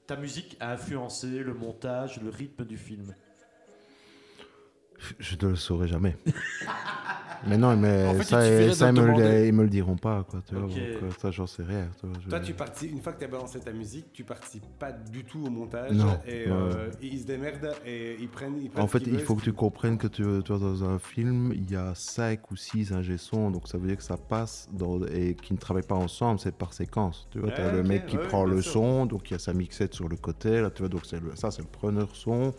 [0.07, 3.15] ta musique a influencé le montage, le rythme du film?
[5.19, 6.17] Je ne le saurai jamais.
[7.47, 9.69] mais non, mais En fait, ça, de ça ils, le me le, ils me le
[9.69, 10.43] diront pas, quoi.
[10.49, 10.71] Tu vois, Ok.
[10.71, 11.89] donc, euh, ça, j'en sais rien.
[12.03, 14.65] vois, je- Toi, tu participes, une fois que tu as balancé ta musique, tu participes
[14.79, 15.93] pas du tout au montage.
[15.93, 18.59] Non, Et, euh, et ils se démerdent et ils prennent.
[18.61, 20.83] Ils prennent En fait, qu'ils il faut que tu qu'ils- comprennes que tu, vois, dans
[20.85, 24.03] un film, il y a 5 ou 6 ingé sons, donc ça veut dire que
[24.03, 27.29] ça passe dans, et qui ne travaillent pas ensemble, c'est par séquence.
[27.31, 28.73] Tu vois, Ouais, as le ok, mec qui ouais, prend le sûr.
[28.73, 31.37] son, donc il y a sa mixette sur le côté, là, tu vois, donc le-
[31.37, 32.55] ça c'est le preneur son,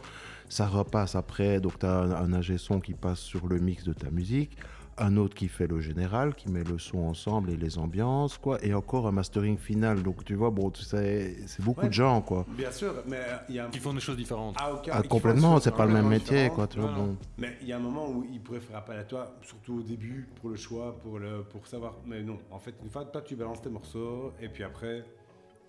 [0.49, 3.83] ça repasse après, donc tu as un, un ingé son qui passe sur le mix
[3.83, 4.57] de ta musique,
[4.99, 8.57] un autre qui fait le général, qui met le son ensemble et les ambiances, quoi,
[8.65, 11.89] et encore un mastering final, donc tu vois, bon, tu sais, c'est beaucoup Ouais.
[11.89, 12.45] de gens, quoi.
[12.49, 13.69] Bien sûr, mais il y a un.
[13.69, 14.55] Qui font des choses différentes.
[14.59, 17.05] Ah, aucun- Ah, complètement, c'est pas le même métier, quoi, tu vois, Non, non.
[17.09, 17.17] bon.
[17.37, 19.83] Mais il y a un moment où ils pourraient faire appel à toi, surtout au
[19.83, 21.93] début, pour le choix, pour, le, pour savoir.
[22.07, 25.05] Mais non, en fait, une fois toi, tu balances tes morceaux, et puis après,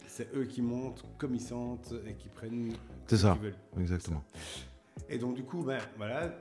[0.06, 2.72] c'est eux qui montent comme ils sentent et qui prennent.
[3.08, 3.32] C'est ce ça.
[3.32, 4.20] qu'ils veulent.
[5.08, 6.34] Et donc, du coup, ben voilà,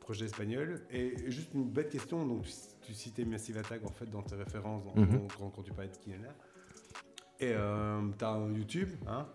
[0.00, 0.82] projet espagnol.
[0.90, 4.36] Et juste une bête question, donc tu, tu citais Massive Attack en fait dans tes
[4.36, 5.28] références dans- Mhm.
[5.38, 6.28] quand, quand tu parlais de Kinana.
[7.40, 9.26] Et euh, t'as un YouTube, hein,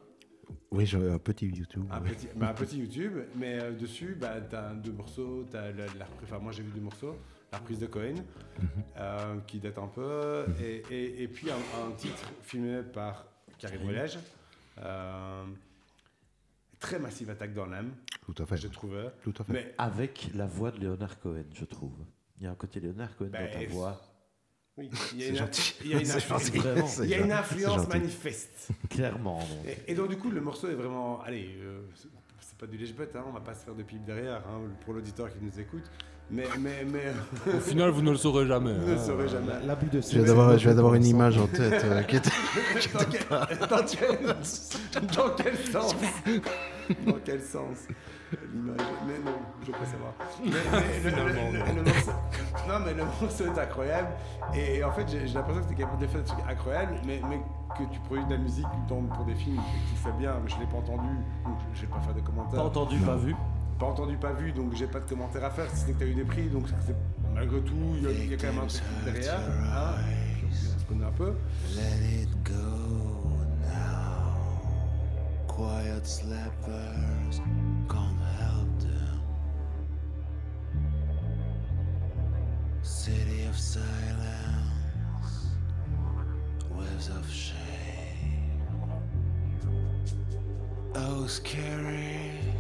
[0.72, 1.86] Oui, j'ai un petit YouTube.
[1.92, 2.10] un, oui.
[2.10, 5.86] petit, bah, un petit YouTube, mais euh, dessus, bah, t'as deux morceaux, t'as la,
[6.24, 7.16] enfin moi j'ai vu deux morceaux,
[7.52, 8.16] la reprise de Cohen,
[8.60, 8.68] Mhm.
[8.98, 13.28] euh, qui date un peu, et, et- et puis un, un titre filmé par
[13.60, 13.82] Karim
[14.80, 15.44] euh,
[16.82, 17.92] très Massive Attack dans l'âme,
[18.26, 18.58] Tout à fait.
[18.58, 19.10] je trouvais.
[19.24, 19.54] Tout à fait.
[19.54, 21.94] Mais Avec la voix de Leonard Cohen, je trouve.
[22.40, 24.02] Il y a un côté Leonard Cohen Ben, dans ta voix.
[24.78, 25.76] oui, il y a C'est une, gentil.
[25.86, 26.58] il y a une influence, gentil.
[26.58, 26.88] Vraiment.
[26.88, 27.34] C'est il y a une gentil.
[27.40, 27.98] influence C'est gentil.
[28.00, 28.68] manifeste.
[28.90, 29.40] Clairement.
[29.40, 29.66] donc.
[29.88, 32.78] Et, et donc du coup, le morceau est vraiment, allez, euh, c'est- c'est pas du
[32.78, 35.60] lèche-bête, hein, on va pas se faire de pipe derrière hein, pour l'auditeur qui nous
[35.60, 35.84] écoute,
[36.32, 38.74] mais mais mais Au final, vous ne le saurez jamais.
[38.74, 39.04] vous ne le hein.
[39.06, 39.48] saurez jamais.
[39.62, 41.84] La- L'abus de Je viens d'avoir, une image en tête.
[41.86, 42.30] euh, qui était-
[42.94, 45.96] dans, quel, dans quel- dans quel sens?
[47.06, 47.88] Dans quel sens?
[48.54, 48.78] L'image.
[49.06, 50.14] Mais non, je peux savoir.
[50.42, 50.52] Mais,
[51.04, 52.12] mais le, le- le- le morceau,
[52.66, 54.08] non, mais le morceau est incroyable.
[54.56, 56.94] Et, en fait, j'ai j'ai l'impression que tu es capable de faire des trucs incroyables,
[57.06, 57.42] mais, mais
[57.78, 60.36] que tu produis de la musique dans- pour des films et que tu fais bien.
[60.42, 61.10] Mais je ne l'ai pas entendu,
[61.44, 62.60] donc je ne vais pas faire de commentaires.
[62.62, 63.36] Pas entendu, pas vu.
[63.82, 65.68] Pas entendu, pas vu, donc j'ai pas de commentaires à faire.
[65.72, 66.68] Si c'est que tu as eu des prix, donc
[67.34, 69.40] malgré tout, il y, y a quand même un truc derrière.
[69.40, 69.96] Hein
[70.92, 71.34] on un peu.
[71.76, 72.54] Let it go
[73.64, 74.38] now.
[75.48, 77.42] Quiet sleepers
[77.90, 79.20] can't help them.
[82.84, 85.56] City of silence,
[86.70, 88.62] waves of shame.
[90.94, 92.51] Oh, scary.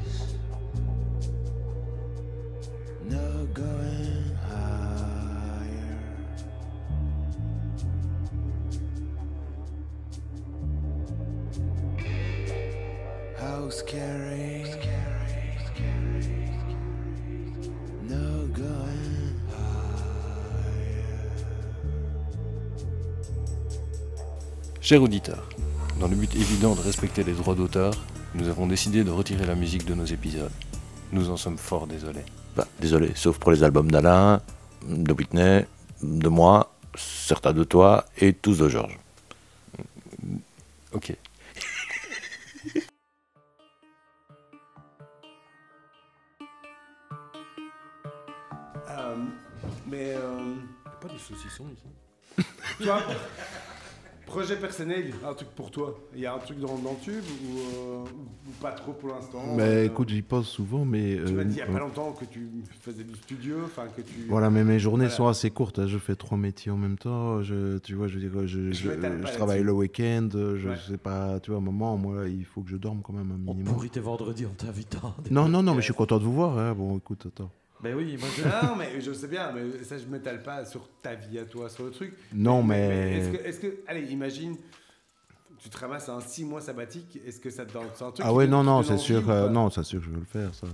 [24.92, 25.48] Cher auditeur,
[26.02, 27.94] dans le but évident de respecter les droits d'auteur,
[28.36, 30.52] nous avons décidé de retirer la musique de nos épisodes.
[31.14, 32.26] Nous en sommes fort désolés.
[32.56, 34.42] Bah, désolé, sauf pour les albums d'Alain,
[34.88, 35.66] de Whitney,
[36.04, 39.00] de moi, certains de toi et tous de Georges.
[54.52, 55.98] Projet personnel, un truc pour toi.
[56.14, 59.08] Il y a un truc dans, dans le tube ou, euh, ou- pas trop pour
[59.10, 59.42] l'instant?
[59.56, 61.16] Mais Euh, écoute, j'y pense souvent, mais.
[61.26, 62.50] Tu m'as euh, dit il y a pas longtemps que tu
[62.82, 64.14] faisais du studio, enfin que tu.
[64.28, 65.16] Voilà, mais mes journées Voilà.
[65.16, 65.80] sont assez courtes.
[65.80, 65.88] hein.
[65.88, 67.42] Je fais trois métiers en même temps.
[67.44, 70.28] Je, tu vois, je veux dire, je, Je je, m'étale pas je travaille le week-end.
[70.34, 70.76] Je Ouais.
[70.90, 73.32] sais pas, tu vois, à un moment, moi, il faut que je dorme quand même
[73.32, 73.74] un On minimum.
[73.74, 75.16] pourrit tes vendredis en t'invitant.
[75.32, 76.58] Non, non, non, mais je suis content de vous voir.
[76.58, 76.74] hein.
[76.74, 77.52] Bon, écoute, attends.
[77.84, 78.44] Ben oui, moi je.
[78.67, 81.70] Non, mais je sais bien, mais ça je m'étale pas sur ta vie à toi,
[81.70, 82.13] sur le truc.
[82.34, 83.17] Non, mais.
[83.17, 84.56] Est-ce que, est-ce que, allez, imagine,
[85.58, 88.34] tu te ramasses un 6 mois sabbatique, est-ce que ça te donne un truc Ah
[88.34, 90.67] ouais, non, non, c'est sûr, euh, non, c'est sûr que je veux le faire, ça.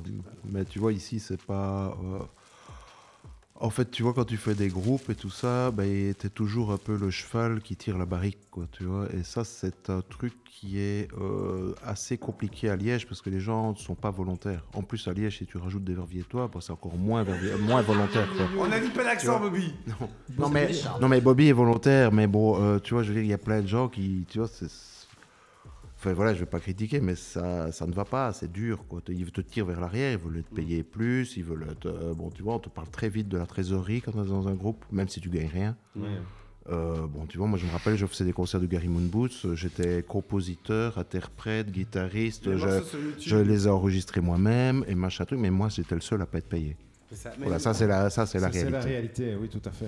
[0.46, 1.98] Mais tu vois, ici, c'est pas.
[2.04, 2.20] euh,
[3.60, 6.72] En fait, tu vois, quand tu fais des groupes et tout ça, ben, t'es toujours
[6.72, 9.08] un peu le cheval qui tire la barrique, quoi, tu vois.
[9.17, 13.39] Et ça, c'est un truc qui est euh, assez compliqué à Liège parce que les
[13.39, 14.63] gens ne sont pas volontaires.
[14.74, 17.82] En plus, à Liège, si tu rajoutes des verviers-toi, ben, c'est encore moins, verviers- moins
[17.82, 18.46] volontaire, quoi.
[18.60, 19.39] On a dit pas l'accent.
[19.39, 19.74] Bobby.
[20.38, 20.70] Non mais,
[21.02, 23.34] non mais Bobby est volontaire, mais bon, euh, tu vois, je veux dire, il y
[23.34, 24.70] a plein de gens qui, tu vois, c'est...
[25.99, 29.01] Enfin voilà, je vais pas critiquer, mais ça, ça ne va pas, c'est dur, quoi.
[29.10, 31.88] Ils te tirent vers l'arrière, ils veulent te payer plus, ils veulent te...
[32.13, 34.47] Bon, tu vois, on te parle très vite de la trésorerie quand on est dans
[34.47, 35.75] un groupe, même si tu gagnes rien.
[36.69, 39.07] Euh, bon, tu vois, moi je me rappelle, je faisais des concerts de Gary Moon
[39.07, 42.57] Boots, j'étais compositeur, interprète, guitariste, Les
[43.19, 46.39] je, les ai enregistrés moi-même et machin truc, mais moi j'étais le seul à pas
[46.39, 46.75] être payé.
[47.12, 47.31] Ça.
[47.39, 48.77] Voilà, ça c'est la, ça c'est la Ça, C'est réalité.
[48.77, 49.86] la réalité, oui, tout à fait.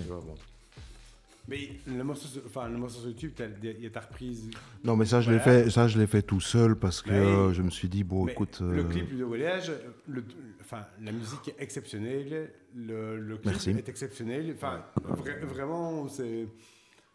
[1.50, 3.32] Mais le morceau, sur- enfin, le morceau sur YouTube,
[3.64, 4.50] il y a ta reprise.
[4.84, 7.54] Non, mais ça, je l'ai fait, ça, je l'ai fait tout seul parce que euh,
[7.54, 8.60] je me suis dit, bon, Mais écoute.
[8.62, 9.72] Le euh, clip de voyage,
[10.08, 10.24] le,
[10.62, 13.70] enfin, la musique est exceptionnelle, le, le clip Merci.
[13.72, 14.54] est exceptionnel.
[14.56, 16.48] Enfin, vra- vraiment, c'est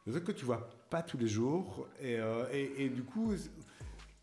[0.06, 1.86] un truc que tu vois pas tous les jours.
[2.00, 3.32] Et, euh, et, et du coup,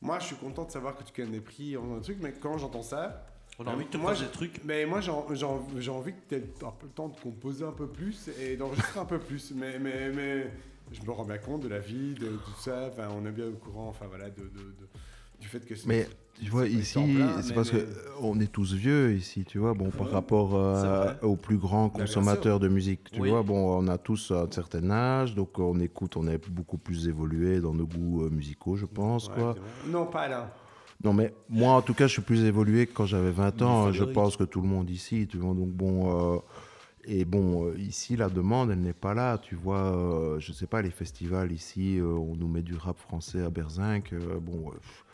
[0.01, 2.33] moi, je suis content de savoir que tu gagnes des prix en un truc, mais
[2.33, 3.25] quand j'entends ça,
[3.63, 4.61] On a envie que tu moi, fasses j'ai- des trucs.
[4.65, 7.87] mais moi, j'ai envie, que tu aies un peu le temps de composer un peu
[7.87, 9.51] plus et d'enregistrer un peu plus.
[9.55, 10.51] Mais, mais, mais
[10.91, 12.89] je me rends bien compte de la vie, de tout ça.
[12.91, 14.87] Enfin, on est bien au courant, enfin voilà, de, de- de-
[15.39, 15.87] du fait que c'est.
[15.87, 16.07] Mais
[16.41, 19.73] tu vois, ici, c'est parce mais- que euh, on est tous vieux ici, tu vois,
[19.73, 23.29] bon, par rapport euh, aux plus grands bien consommateurs de musique, tu Oui.
[23.29, 27.07] vois, bon, on a tous un certain âge, donc on écoute, on est beaucoup plus
[27.07, 29.55] évolué dans nos goûts euh, musicaux, je pense, Ouais, quoi.
[29.87, 30.53] Non, pas là.
[31.03, 33.91] Non, mais moi, en tout cas, je suis plus évolué que quand j'avais 20 ans.
[33.91, 35.53] Je pense que tout le monde ici, tu vois.
[35.53, 36.35] Donc, bon.
[36.35, 36.39] euh,
[37.05, 39.37] et bon, euh, ici, la demande, elle n'est pas là.
[39.37, 42.99] Tu vois, euh, je sais pas, les festivals ici, euh, on nous met du rap
[42.99, 44.13] français à Berzinc.
[44.41, 45.05] bon, pff,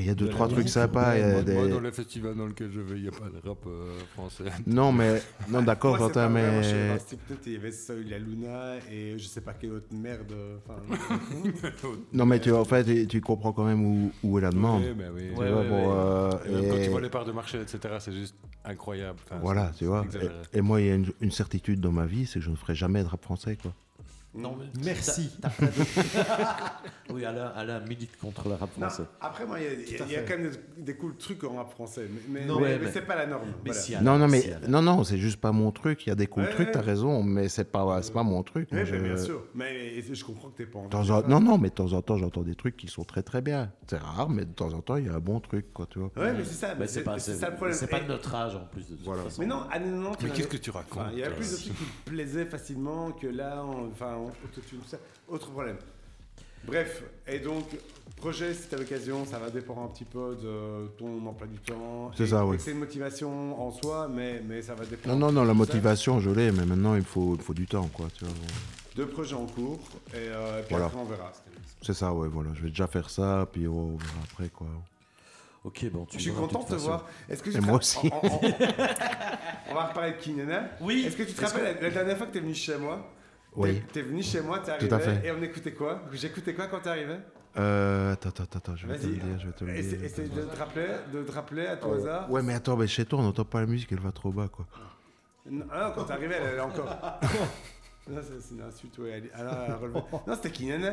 [0.00, 1.16] il y a deux, trois trucs sympas.
[1.16, 3.08] il y a Moi, des- moi, dans les festivals dans lesquels je vais, il n'y
[3.08, 4.44] a pas de rap euh, français.
[4.66, 5.22] Non, mais.
[5.48, 6.74] Non, d'accord, Quentin, pas vrai, moi, je sais
[7.30, 7.38] mais.
[7.46, 10.32] il y avait Soy la Luna et je sais pas quelle autre merde.
[10.58, 10.80] Enfin,
[12.12, 14.82] Non, mais tu en fait, tu- tu comprends quand même où, où est la demande.
[16.46, 19.18] Euh, quand tu vois les parts de marché, etc., c'est juste incroyable.
[19.24, 20.04] Enfin, Voilà, tu vois.
[20.52, 22.50] Et, et moi, il y a une, une certitude dans ma vie, c'est que je
[22.50, 23.72] ne ferai jamais de rap français, quoi.
[24.36, 25.30] Non, Merci.
[27.10, 29.04] oui, Alain, Alain milite contre le rap non, français.
[29.20, 31.70] après, moi, il y a, a- a quand même des, des cool trucs en rap
[31.70, 33.44] français, mais, mais, Non, mais- ouais, mais mais- c'est pas la norme.
[33.64, 33.80] Mais voilà.
[33.80, 34.66] si, Alain, Non, non, mais si, Alain.
[34.68, 36.06] non, non, c'est juste pas mon truc.
[36.06, 36.72] Il y a des cool Ouais, trucs, ouais.
[36.72, 38.68] t'as raison, mais c'est pas, c'est pas mon truc.
[38.72, 39.44] Oui, Moi, mais je- bien sûr.
[39.54, 41.92] Mais je comprends que t'es pas en de temps en- Non, non, mais de temps
[41.92, 43.70] en temps, j'entends des trucs qui sont très très bien.
[43.88, 45.98] C'est rare, mais de temps en temps, il y a un bon truc, quoi, tu
[46.00, 46.10] vois.
[46.16, 46.74] Ouais, mais c'est ça.
[46.86, 47.76] C'est pas, c'est c'est- ça le problème.
[47.76, 49.22] c'est pas de notre âge en plus de toute Voilà.
[49.24, 49.40] façon.
[49.42, 51.76] Mais non, à 90, Mais qu'est-ce que tu racontes il y a plus de trucs
[51.76, 54.98] qui plaisaient facilement que là, on, enfin, autotune ça.
[55.28, 55.76] Autre problème.
[56.66, 57.64] Bref, et donc,
[58.16, 61.58] projet, si tu as l'occasion, ça va dépendre un petit peu de ton emploi du
[61.58, 62.10] temps.
[62.16, 62.56] C'est ça, oui.
[62.58, 65.14] C'est une motivation en soi, mais, mais ça va dépendre.
[65.14, 67.86] Non, non, non, la motivation, je l'ai, mais maintenant, il faut, il faut du temps,
[67.92, 68.32] quoi, tu vois.
[68.96, 69.78] Deux projets en cours,
[70.14, 70.86] et, euh, et puis Voilà.
[70.86, 71.32] après, on verra.
[71.82, 72.50] C'est ça, ouais, voilà.
[72.54, 74.68] Je vais déjà faire ça, puis on verra après, quoi.
[75.64, 76.84] Ok, bon, tu Je suis content de te façon.
[76.86, 77.06] voir.
[77.28, 77.98] Est-ce que tu Et te moi aussi.
[78.04, 78.54] On, on- on-
[79.70, 80.68] on va reparler de Kinana.
[80.80, 81.04] Oui.
[81.06, 83.10] Est-ce que tu te rappelles la, la dernière fois que tu es venu chez moi?
[83.56, 83.82] Oui.
[83.92, 85.26] Tu es venu chez moi, Tout à arrivé fait.
[85.26, 86.02] et on écoutait quoi?
[86.12, 87.16] J'écoutais quoi quand tu arrivé?
[87.56, 90.04] Euh, attends, attends, attends, je vais te le dire, je vais te le dire.
[90.04, 92.30] essaye de te rappeler, de te rappeler à tout hasard.
[92.30, 94.48] Ouais, mais attends, mais chez toi, on n'entend pas la musique, elle va trop bas,
[94.48, 94.66] quoi.
[95.48, 96.88] Non, ah, quand t'es arrivé, elle, elle est encore.
[98.10, 99.10] non, c'est c'est une insulte, ouais.
[99.14, 100.00] elle- elle a relevé.
[100.26, 100.90] Non, c'était Kinana.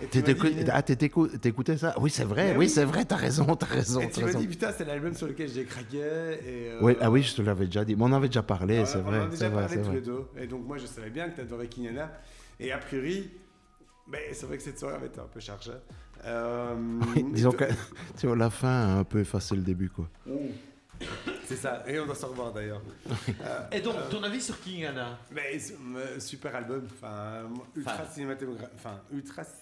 [0.00, 1.94] M'as T'étais- dit- Ah, t'écoutais ça?
[2.00, 2.68] Oui, c'est vrai, Mais oui, oui.
[2.68, 4.00] c'est vrai, t'as raison, t'as raison.
[4.00, 5.98] Et t'as tu m'as dit, putain, c'est l'album sur lequel j'ai craqué.
[5.98, 7.94] Et, euh, Oui, ah oui, je te l'avais déjà dit.
[7.96, 9.74] Mais on en avait déjà parlé, c'est on en vrai, a c'est déjà vrai, parlé
[9.76, 9.94] c'est tous vrai.
[9.96, 10.24] les deux.
[10.38, 12.10] Et donc, moi, je savais bien que t'adorais Kinana.
[12.58, 13.30] Et a priori,
[14.08, 15.72] ben, c'est vrai que cette soirée avait été un peu chargée.
[16.24, 16.74] Euh,
[17.14, 17.64] Oui, disons que
[18.18, 20.08] tu vois, la fin a un peu effacé le début, quoi.
[21.46, 21.82] C'est ça.
[21.86, 22.80] Et on doit se revoir d'ailleurs.
[23.72, 25.18] Et donc, ton avis sur King Anna?
[25.30, 25.58] Mais
[25.96, 27.42] euh, super album, enfin
[27.76, 28.70] ultra, cinématogra-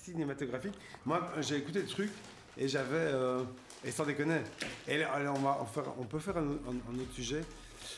[0.03, 0.75] cinématographique.
[1.05, 2.11] Moi, j'ai écouté le truc
[2.59, 3.43] et j'avais, euh,
[3.85, 4.41] et sans déconner,
[4.87, 7.41] et là, on, va en faire, on peut faire un, un- un autre sujet.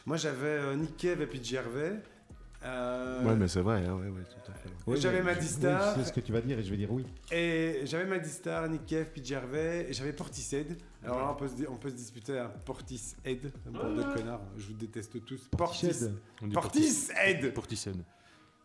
[0.06, 1.94] Moi, j'avais euh, Nick Cave et puis Gervais.
[2.64, 4.68] Euh, Ouais, mais c'est vrai, hein, ouais, ouais, tout à fait.
[4.86, 5.94] Oui, J'avais mais- Madistar.
[5.96, 7.04] Oui, c'est ce que tu vas dire et je vais dire oui.
[7.30, 10.76] Et j'avais Madistar, Nick Cave, Pete Gervais, et j'avais Portishead.
[11.04, 14.42] Alors là, on peut se, di- on peut se disputer un Portishead, bande de connards,
[14.56, 15.48] je vous déteste tous.
[15.56, 16.14] Portis, Shed.
[16.42, 17.96] On dit Portishead Portishead.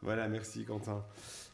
[0.02, 1.04] Voilà, merci Quentin.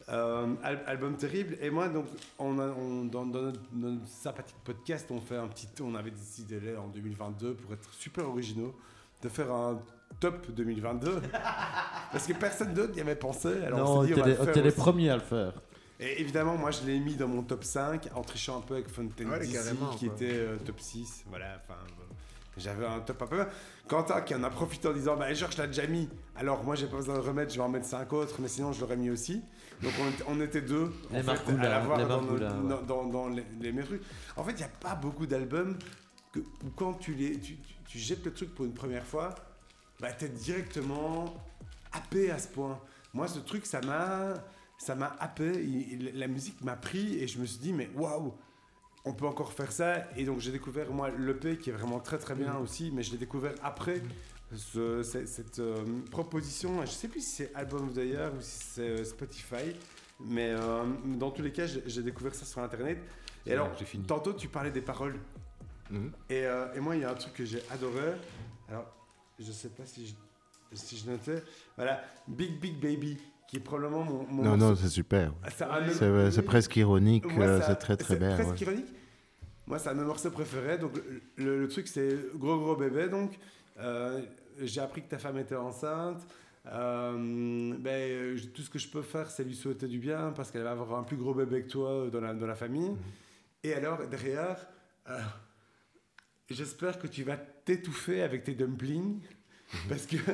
[0.09, 1.57] Euh, al- album terrible.
[1.61, 5.47] Et moi, donc, on a- on- dans, dans notre, notre sympathique podcast, on fait un
[5.47, 8.75] petit, on avait décidé en 2022 pour être super originaux
[9.21, 9.81] de faire un
[10.19, 11.21] top 2022
[12.11, 13.49] parce que personne d'autre n'y avait pensé.
[13.65, 15.53] Alors non, on on s'est dit, était on va les, le premiers à le faire.
[15.99, 18.89] Et évidemment, moi, je l'ai mis dans mon top 5 en trichant un peu avec
[18.89, 19.51] Fontaine Ouais, DC,
[19.97, 20.15] qui quoi.
[20.15, 21.23] était euh, top 6.
[21.29, 21.79] Voilà, enfin,
[22.57, 23.45] j'avais un top un peu.
[23.87, 26.09] Quentin qui en a profité en disant Bah, Georges l'a déjà mis.
[26.35, 28.47] Alors, moi, j'ai pas besoin de le remettre, je vais en mettre 5 autres, mais
[28.47, 29.41] sinon, je l'aurais mis aussi.
[29.81, 33.11] Donc, on était, on était deux en Les fait, à l'avoir dans, Marcoula, nos- ouais.
[33.11, 34.01] dans, les, les mes trucs.
[34.35, 35.77] En fait, il n'y a pas beaucoup d'albums
[36.33, 39.33] que, où quand tu, les, tu, tu- tu jettes le truc pour une première fois,
[40.03, 41.33] bah, t'es directement
[41.93, 42.77] happé à ce point.
[43.13, 44.33] Moi, ce truc, ça m'a,
[44.77, 45.45] ça m'a happé.
[45.63, 48.33] Il- il- la musique m'a pris et je me suis dit, mais waouh,
[49.05, 50.05] on peut encore faire ça.
[50.17, 53.11] Et donc, j'ai découvert, moi, l'EP qui est vraiment très très bien aussi, mais je
[53.13, 54.01] l'ai découvert après
[54.53, 56.81] ce- ce- cette euh, proposition.
[56.85, 59.73] Je sais plus si c'est Album of the Year ou si c'est euh, Spotify,
[60.19, 60.83] mais euh,
[61.15, 62.97] dans tous les cas, j'ai découvert ça sur Internet.
[63.45, 64.03] Et alors, fini.
[64.05, 65.17] tantôt, tu parlais des paroles.
[65.89, 66.11] Mhm.
[66.29, 66.43] Et,
[66.75, 68.13] et moi, il y a un truc que j'ai adoré.
[68.69, 68.85] Alors,
[69.39, 70.13] je sais pas si je,
[70.73, 71.43] si je notais.
[71.75, 73.17] Voilà, Big Big Baby,
[73.47, 74.27] qui est probablement mon.
[74.27, 75.33] mon Non, non, c'est super.
[75.43, 78.35] Ah, c'est presque ironique, euh, c'est très très bien.
[78.35, 78.61] presque ouais.
[78.61, 78.93] ironique.
[79.65, 80.77] Moi, c'est un de mes morceaux préférés.
[80.77, 80.91] Donc,
[81.37, 83.07] le, truc, c'est Gros Gros Bébé.
[83.07, 83.31] Donc,
[83.79, 84.21] Euh,
[84.61, 86.21] j'ai appris que ta femme était enceinte.
[86.67, 90.63] Euh, ben, tout ce que je peux faire, c'est lui souhaiter du bien parce qu'elle
[90.63, 92.89] va avoir un plus gros bébé que toi dans la, dans la famille.
[92.89, 92.97] Mhm.
[93.63, 94.57] Et alors, derrière,
[95.09, 95.19] euh,
[96.49, 99.19] j'espère que tu vas t'étouffer avec tes dumplings
[99.89, 100.17] parce que.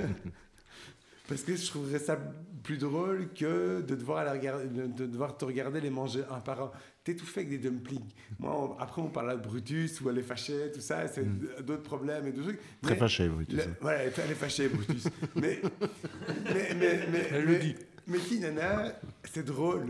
[1.28, 2.18] Parce que je trouverais ça
[2.64, 6.40] plus drôle que de devoir, aller regarder, de, de devoir te regarder les manger un
[6.40, 6.72] par un.
[7.04, 8.10] T'étouffer avec des dumplings.
[8.40, 11.24] Moi, on- après, on parle de Brutus ou elle est fâchée, tout ça, c'est
[11.64, 12.62] d'autres problèmes et d'autres trucs.
[12.82, 13.70] Très Mais- fâché, oui, tu le- sais.
[13.80, 15.04] voilà, elle est fâchée, Brutus.
[15.36, 15.62] mais,
[16.46, 17.76] mais, mais, mais, Elle mais, le dit.
[18.08, 19.00] mais qui, nana,
[19.32, 19.86] c'est drôle.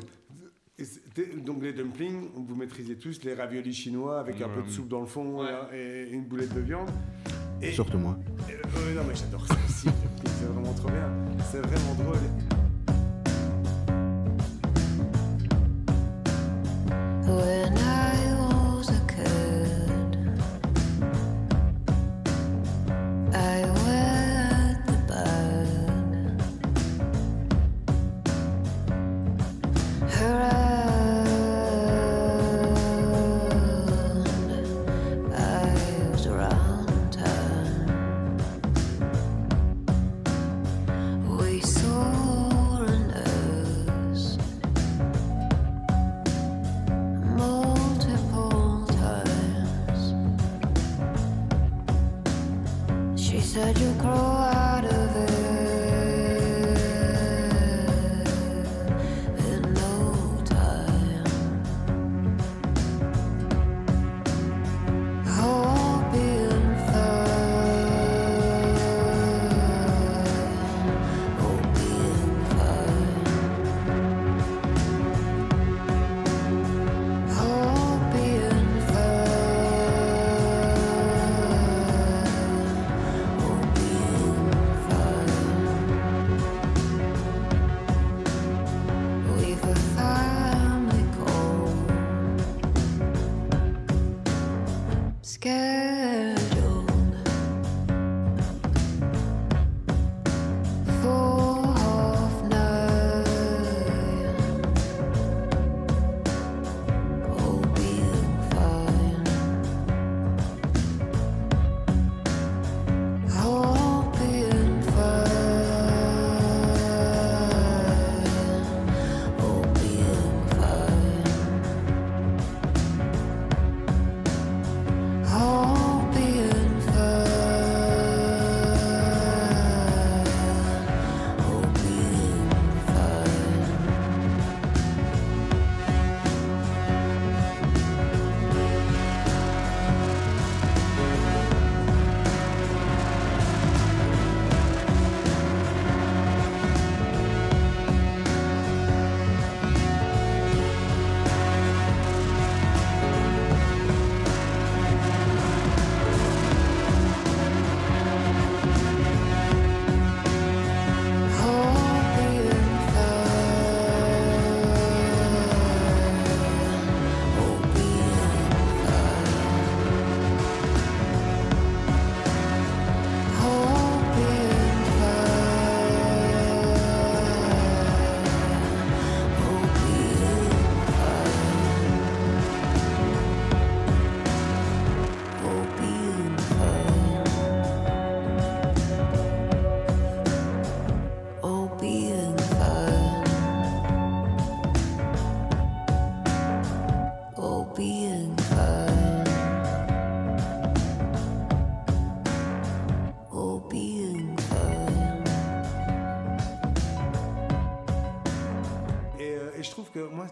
[1.45, 4.71] Donc les dumplings, vous maîtrisez tous les raviolis chinois avec un peu de Ouais.
[4.71, 6.89] soupe dans le fond et, et une boulette de viande.
[7.61, 8.17] Et, Surtout moi.
[8.49, 9.87] euh, ouais, non mais j'adore ça aussi.
[9.87, 11.09] les dumplings, C'est vraiment trop bien.
[11.51, 12.17] C'est vraiment drôle.
[17.27, 17.68] When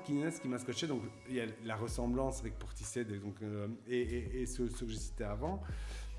[0.08, 3.36] ce qui, ce m'a scotché, donc il y a la ressemblance avec Portishead et, donc,
[3.42, 5.62] euh, et, et, ceux que j'ai cités avant.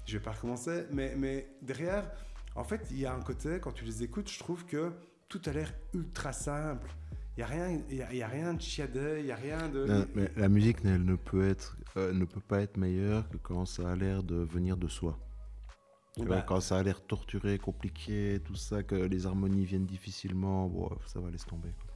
[0.07, 2.11] Je vais pas recommencer, mais, mais derrière,
[2.55, 4.93] en fait, il y a un côté, quand tu les écoutes, je trouve que
[5.29, 6.89] tout a l'air ultra simple.
[7.37, 9.37] Il n'y a, rien- il y a, y a rien de chiadé, il n'y a
[9.37, 9.85] rien de.
[9.87, 13.37] Non, mais la musique elle ne peut être, euh, ne peut pas être meilleure que
[13.37, 15.19] quand ça a l'air de venir de soi.
[16.27, 20.91] Bah, quand ça a l'air torturé, compliqué, tout ça, que les harmonies viennent difficilement, bon,
[21.07, 21.69] ça va laisser tomber.
[21.79, 21.88] quoi.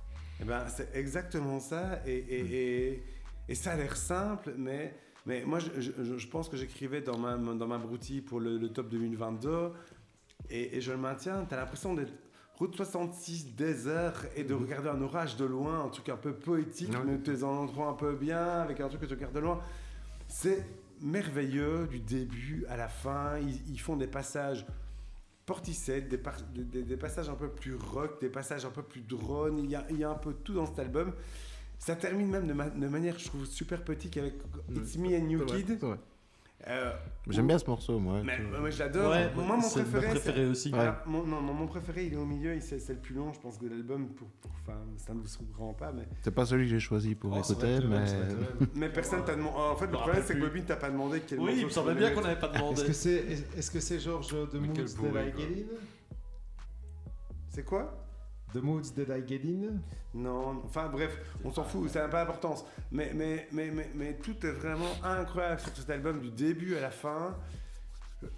[0.42, 2.00] Eh ben, c'est exactement ça.
[2.06, 3.02] Et, et, et,
[3.48, 7.16] et ça a l'air simple, mais, mais moi, je, je- je pense que j'écrivais dans
[7.16, 9.70] ma, dans ma broutille pour le, le top 2022,
[10.50, 11.44] et, et je le maintiens.
[11.48, 12.12] Tu as l'impression d'être
[12.56, 16.90] route 66, désert, et de regarder un orage de loin, un truc un peu poétique.
[16.92, 16.98] Ouais.
[17.06, 19.40] mais tu es en endroit un peu bien, avec un truc que tu regardes de
[19.40, 19.60] loin.
[20.28, 20.64] C'est
[21.00, 23.38] merveilleux du début à la fin.
[23.38, 24.66] Ils, ils font des passages
[25.52, 28.82] Portishead, des, par- des- des- des passages un peu plus rock, des passages un peu
[28.82, 29.58] plus drone.
[29.58, 31.12] Il y a, il y a un peu tout dans cet album.
[31.78, 34.34] Ça termine même de, ma- de manière, je trouve, super poétique avec
[34.76, 35.78] It's Me and vrai, Kid.
[36.68, 36.92] Euh,
[37.28, 38.22] J'aime bien ce morceau, moi.
[38.24, 38.38] mais,
[38.70, 39.10] je l'adore.
[39.10, 40.72] Ouais, moi, mon préféré, aussi.
[40.72, 40.90] Ouais.
[41.06, 43.40] mon, non, mon, mon préféré, il est au milieu, il- c'est le plus long, je
[43.40, 44.08] pense, de l'album.
[44.10, 47.14] Pour, pour- enfin, ça ne vous surprend pas, mais, C'est pas celui que j'ai choisi
[47.14, 48.04] pour Oh, écouter, mais
[48.74, 49.56] mais personne t'a demandé.
[49.56, 50.40] En fait, le problème, c'est que.
[50.40, 52.80] Bobby t'a pas demandé quel Oui, il me semblait bien qu'on n'avait pas demandé.
[52.82, 54.68] Est-ce que c'est est -ce c'est Georges de quoi.
[54.74, 55.76] Get In
[57.48, 58.01] C'est quoi?
[58.52, 59.80] The Moods Did I Get In
[60.14, 62.64] Non, enfin bref, on s'en fout, ça n'a pas d'importance.
[62.90, 66.80] Mais, mais, mais, mais, mais tout est vraiment incroyable sur cet album du début à
[66.80, 67.34] la fin.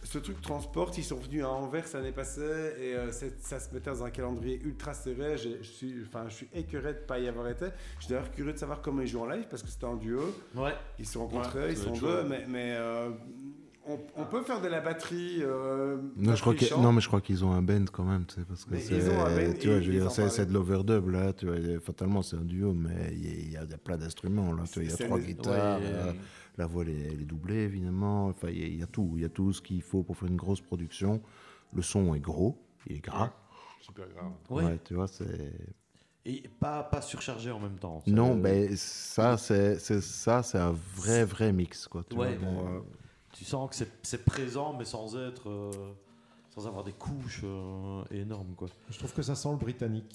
[0.03, 3.90] Ce truc transporte, ils sont venus à Anvers l'année passée et euh, ça se mettait
[3.90, 5.37] dans un calendrier ultra serré.
[5.37, 7.66] Je suis, enfin, je suis écœuré de ne pas y avoir été.
[7.98, 9.96] Je suis d'ailleurs curieux de savoir comment ils jouent en live parce que c'était en
[9.96, 10.22] duo.
[10.55, 10.72] Ouais.
[10.98, 13.11] Ils se sont rencontrés, Ouais, ils sont deux, mais, mais euh,
[13.87, 15.38] on, on peut faire de la batterie.
[15.42, 18.25] euh, non, je crois que, non, mais je crois qu'ils ont un band quand même,
[18.25, 19.97] tu sais, parce que Mais c'est, ils ont un band tu vois, et je veux
[19.97, 23.25] ils dire, en c'est, de l'overdub là, tu vois, fatalement c'est un duo, mais il
[23.25, 24.92] y, a- il y a, il y a plein d'instruments là, tu vois, il y
[24.92, 26.12] a trois guitares, ouais, euh,
[26.57, 29.23] la voix elle est, elle est doublée évidemment, enfin il y, y a tout, il
[29.23, 31.20] y a tout ce qu'il faut pour faire une grosse production.
[31.73, 33.33] Le son est gros, il est gras,
[33.81, 34.33] Super grave.
[34.51, 34.64] Ouais.
[34.64, 35.53] ouais, tu vois, c'est
[36.27, 38.03] Et pas, pas surchargé en même temps.
[38.07, 42.05] Non, ben ça c'est, c'est ça, c'est un vrai vrai mix quoi.
[42.09, 42.81] Tu Ouais, vois, bon, euh,
[43.37, 45.49] Tu sens que c'est- présent, mais sans être.
[45.51, 45.70] euh,
[46.55, 48.68] sans avoir des couches euh, énormes, quoi.
[48.88, 50.09] Je trouve que ça sent le britannique.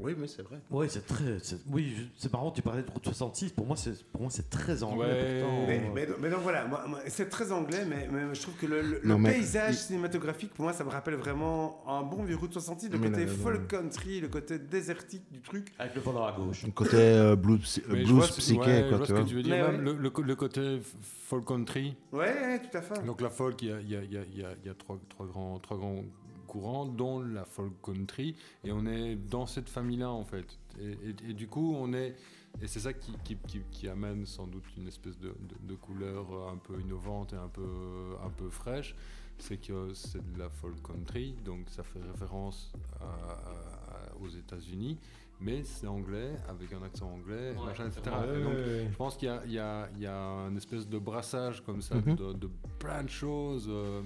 [0.00, 0.58] Oui, mais c'est vrai.
[0.70, 1.38] Oui, c'est très.
[1.40, 3.50] c'est- Oui, c'est marrant, tu parlais de Route 66.
[3.52, 5.06] Pour moi, c'est pour moi, c'est très anglais.
[5.06, 5.40] Ouais.
[5.42, 5.64] pourtant.
[5.66, 8.66] Mais, mais, mais donc voilà, moi- moi, c'est très anglais, mais, mais je trouve que
[8.66, 12.02] le, le- Non, le mais- paysage il- cinématographique, pour moi, ça me rappelle vraiment un
[12.02, 15.40] bon vieux Route 66, le Mais côté là, là, folk country, le côté désertique du
[15.40, 15.72] truc.
[15.78, 16.64] Avec le volant à gauche.
[16.64, 17.78] Le côté euh, blues,
[18.10, 19.28] vois ce- psyché ouais, je quoi, vois tu ce que vois.
[19.28, 19.54] tu veux dire.
[19.56, 19.92] Mais même ouais.
[19.94, 20.80] le, le co- le côté
[21.26, 21.96] folk country.
[22.12, 23.04] Ouais, tout à fait.
[23.04, 24.54] Donc la folk, il y a, il y a- il y a- il y a-
[24.62, 26.02] il y a trois, trois grands, trois grands
[26.48, 28.34] courants, dont la folk country.
[28.64, 30.58] Et on est dans cette famille-là, en fait.
[30.80, 32.16] Et, et- et du coup, on est...
[32.62, 35.74] Et c'est ça qui, qui- qui- qui amène sans doute une espèce de, de- de
[35.76, 38.96] couleur un peu innovante et un peu, un peu fraîche.
[39.38, 44.98] C'est que c'est de la folk country, donc ça fait référence à- à- aux États-Unis,
[45.40, 48.00] mais c'est anglais, avec un accent anglais, Ouais, machin, etc.
[48.16, 48.88] ouais, Et donc, ouais.
[48.90, 51.62] je pense qu'il y a, il y a- il y a un espèce de brassage
[51.64, 52.16] comme ça Mhm.
[52.16, 53.66] de, de plein de choses.
[53.68, 54.02] euh,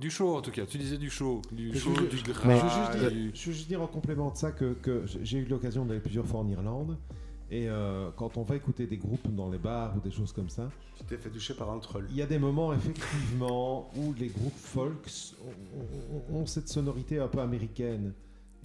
[0.00, 2.70] du show en tout cas, tu disais du show, du je- du gras, je, veux
[2.70, 5.44] juste dire, du- je veux juste dire en complément de ça que, que j'ai eu
[5.44, 6.96] l'occasion d'aller plusieurs fois en Irlande.
[7.50, 10.48] Et euh, quand on va écouter des groupes dans les bars ou des choses comme
[10.48, 12.06] ça, Tu t'es fait toucher par un troll.
[12.10, 17.18] il y a des moments effectivement où les groupes folks ont, ont- ont cette sonorité
[17.18, 18.12] un peu américaine.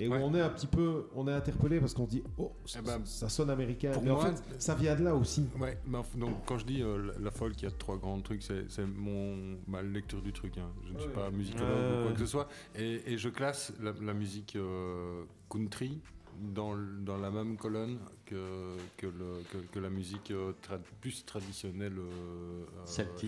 [0.02, 0.20] Et où Ouais.
[0.24, 3.02] on est un petit peu, on est interpellé parce qu'on dit, oh, ça, Eh ben,
[3.06, 3.92] ça sonne américain.
[3.92, 5.46] pour Mais en fait, ça vient de là aussi.
[5.60, 5.78] Ouais,
[6.16, 9.58] donc quand je dis euh, la, folk, il y a trois grands trucs, c'est mon
[9.68, 10.58] ma lecture du truc.
[10.58, 10.70] hein.
[10.88, 13.92] Je ne suis pas musicologue ou quoi que ce soit, et, et je classe la,
[14.02, 16.00] la musique euh, country
[16.42, 16.74] dans,
[17.18, 21.98] la même colonne que, que, le, que, que la musique euh, tra- plus traditionnelle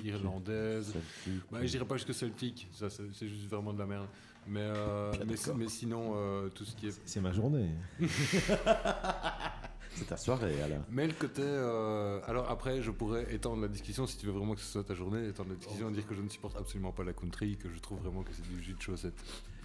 [0.06, 0.94] irlandaise.
[0.94, 1.44] Celtique.
[1.52, 4.08] Bah, je dirais pas jusque celtique, c'est juste vraiment de la merde.
[4.48, 5.26] Mais, euh, Bien
[5.56, 7.70] mais, sinon, euh, tout ce qui est C'est ma journée.
[9.94, 10.82] C'est ta soirée, Alain.
[10.90, 11.42] Mais le côté.
[11.44, 14.84] euh, alors après, je pourrais étendre la discussion si tu veux vraiment que ce soit
[14.86, 17.58] ta journée, étendre la discussion et dire que je ne supporte absolument pas la country,
[17.58, 19.14] que je trouve vraiment que c'est du jus de chaussette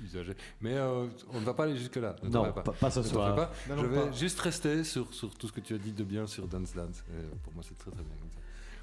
[0.05, 0.35] usagé.
[0.61, 2.17] Mais euh, on ne va pas aller jusque-là.
[2.25, 2.63] Non, pas.
[2.63, 3.37] pas, pas ce Ne soir.
[3.37, 3.53] pas.
[3.69, 4.13] Non, je vais pas.
[4.13, 7.05] juste rester sur, sur tout ce que tu as dit de bien sur Dance Dance.
[7.09, 8.39] Et pour moi, c'est très très bien comme ça.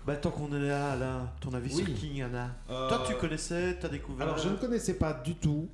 [0.08, 1.84] Bah, tant qu'on est là, Alain, ton avis Oui.
[1.86, 5.36] sur King Anna Euh, Toi, tu connaissais, t'as découvert Alors, je ne connaissais pas du
[5.36, 5.70] tout.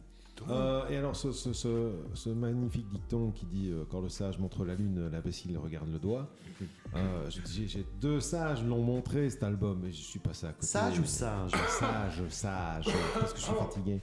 [0.49, 4.37] Euh, et alors, ce, ce- ce- ce magnifique dicton qui dit euh, Quand le sage
[4.39, 6.29] montre la lune, l'imbécile regarde le doigt.
[6.95, 10.65] Euh, j'ai j'ai deux sages l'ont montré cet album, et je suis passé à côté.
[10.65, 14.01] Sage ou sage Sage, sage, parce que je suis fatigué.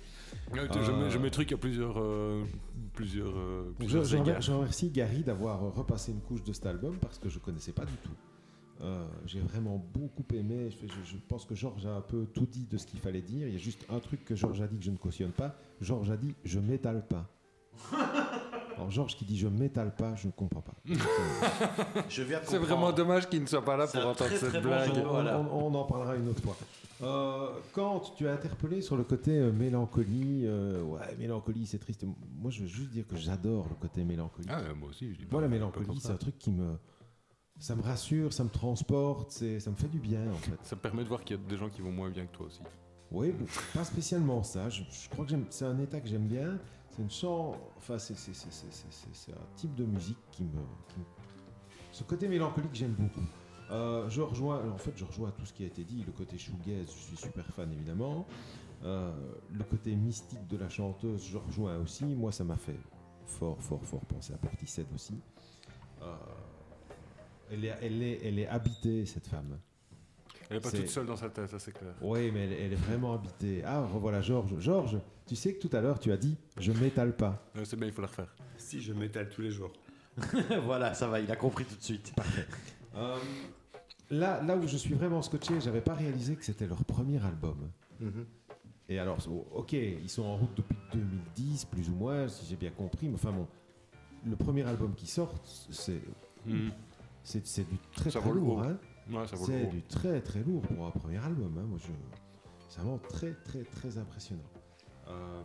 [0.52, 2.44] Ouais, Euh, je, mets, je mets truc à plusieurs, euh,
[2.94, 7.18] plusieurs, euh, plusieurs je, je remercie Gary d'avoir repassé une couche de cet album parce
[7.18, 8.14] que je connaissais pas du tout.
[8.82, 10.70] Euh, J'ai vraiment beaucoup aimé.
[10.70, 13.20] Je, je- je pense que Georges a un peu tout dit de ce qu'il fallait
[13.22, 13.48] dire.
[13.48, 15.56] Il y a juste un truc que Georges a dit que je ne cautionne pas.
[15.80, 17.26] Georges a dit je m'étale pas.
[18.76, 20.74] Alors Georges qui dit je m'étale pas, je ne comprends pas.
[22.08, 24.60] Je viens C'est vraiment dommage qu'il ne soit pas là pour entendre très, cette très
[24.60, 24.90] blague.
[24.96, 25.38] On, Voilà.
[25.40, 26.56] on- on en parlera une autre fois.
[27.02, 32.04] Euh, quand tu as interpellé sur le côté euh, mélancolie, euh, ouais, mélancolie, c'est triste.
[32.38, 34.48] Moi, je veux juste dire que j'adore le côté mélancolie.
[34.50, 36.14] Ah, moi aussi, je dis pas- Moi, la mélancolie, c'est ça.
[36.14, 36.78] un truc qui me,
[37.58, 40.56] ça me rassure, ça me transporte, ça me fait du bien en fait.
[40.62, 42.34] Ça me permet de voir qu'il y a des gens qui vont moins bien que
[42.34, 42.60] toi aussi.
[43.12, 43.34] Oui,
[43.74, 44.68] pas spécialement ça.
[44.68, 46.58] Je, crois que c'est un état que j'aime bien.
[46.90, 50.50] C'est une chant, enfin, c'est, un type de musique qui me,
[50.88, 51.04] qui me-
[51.92, 53.26] ce côté mélancolique, j'aime beaucoup.
[53.70, 56.02] Euh, je rejoins, en fait, je rejoins tout ce qui a été dit.
[56.06, 58.26] Le côté shoegaze, je suis super fan évidemment.
[58.84, 59.12] Euh,
[59.52, 62.04] le côté mystique de la chanteuse, je rejoins aussi.
[62.04, 62.78] Moi, ça m'a fait
[63.24, 65.20] fort, fort, fort penser à Portishead aussi.
[66.02, 66.14] Euh,
[67.50, 69.58] elle, est, elle, est, elle est habitée, cette femme.
[70.50, 71.92] Elle est pas toute seule dans sa tête, ça c'est clair.
[72.00, 73.62] Oui, mais elle, elle est vraiment habitée.
[73.64, 74.58] Ah, revoilà Georges.
[74.60, 77.42] Georges, tu sais que tout à l'heure, tu as dit je m'étale pas.
[77.56, 78.32] Euh, c'est bien, il faut la refaire.
[78.56, 79.72] Si je m'étale tous les jours.
[80.64, 82.12] voilà, ça va, il a compris tout de suite.
[82.94, 83.16] Euh,
[84.10, 87.68] là, là où je suis vraiment scotché, j'avais pas réalisé que c'était leur premier album.
[88.88, 92.56] Et alors, so- ok, ils sont en route depuis 2010, plus ou moins, si j'ai
[92.56, 93.08] bien compris.
[93.08, 93.48] Mais enfin bon,
[94.24, 95.34] le premier album qui sort,
[95.70, 96.00] c'est
[97.24, 98.62] c'est c'est du très Ça très vaut le lourd.
[98.62, 98.78] hein.
[99.10, 101.54] Ouais, ça vaut le C'est du très très lourd pour un premier album.
[101.58, 101.64] hein.
[101.68, 101.92] Moi, je...
[102.68, 104.42] C'est vraiment très très très impressionnant.
[105.08, 105.42] Euh,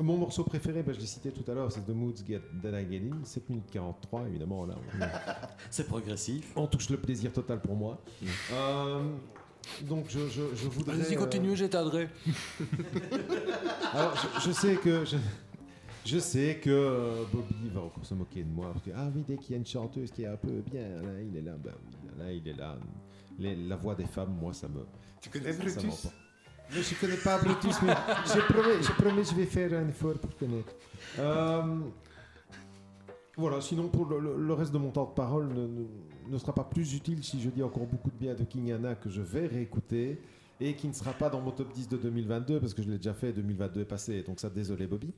[0.00, 2.80] Mon morceau préféré, ben, je l'ai cité tout à l'heure, c'est The Moods Get That
[2.80, 4.66] I Get In, 7 minutes 43, évidemment.
[4.66, 4.74] Là,
[5.70, 6.52] C'est progressif.
[6.56, 8.00] on touche le plaisir total pour moi.
[8.52, 9.02] Euh,
[9.82, 10.96] donc, je, je, je voudrais.
[10.96, 12.08] Vas-y, euh, continue, j'éteindrai.
[13.92, 15.04] alors, je, je sais que.
[15.04, 15.16] Je,
[16.04, 18.70] je sais que euh, Bobby va encore se moquer de moi.
[18.72, 20.88] Parce que, ah oui, dès qu'il y a une chanteuse qui est un peu bien,
[21.02, 21.52] là, il est là.
[21.62, 22.76] Ben oui, là, il est là.
[23.38, 24.80] Les- la voix des femmes, moi, ça me.
[25.20, 26.14] Tu connais ça Bluetooth m'emporte.
[26.74, 27.94] Mais je connais pas Bluetooth, mais
[28.26, 30.72] je promets, je promets, je vais faire un effort pour connaître.
[31.18, 31.78] Euh,
[33.36, 35.86] voilà, sinon pour le, le- le reste de mon temps de parole ne, ne-
[36.28, 38.94] ne sera pas plus utile si je dis encore beaucoup de bien de King Anna
[38.94, 40.20] que je vais réécouter
[40.60, 42.96] et qui ne sera pas dans mon top 10 de 2022 parce que je l'ai
[42.98, 45.12] déjà fait, 2022 est passé, donc ça désolé Bobby.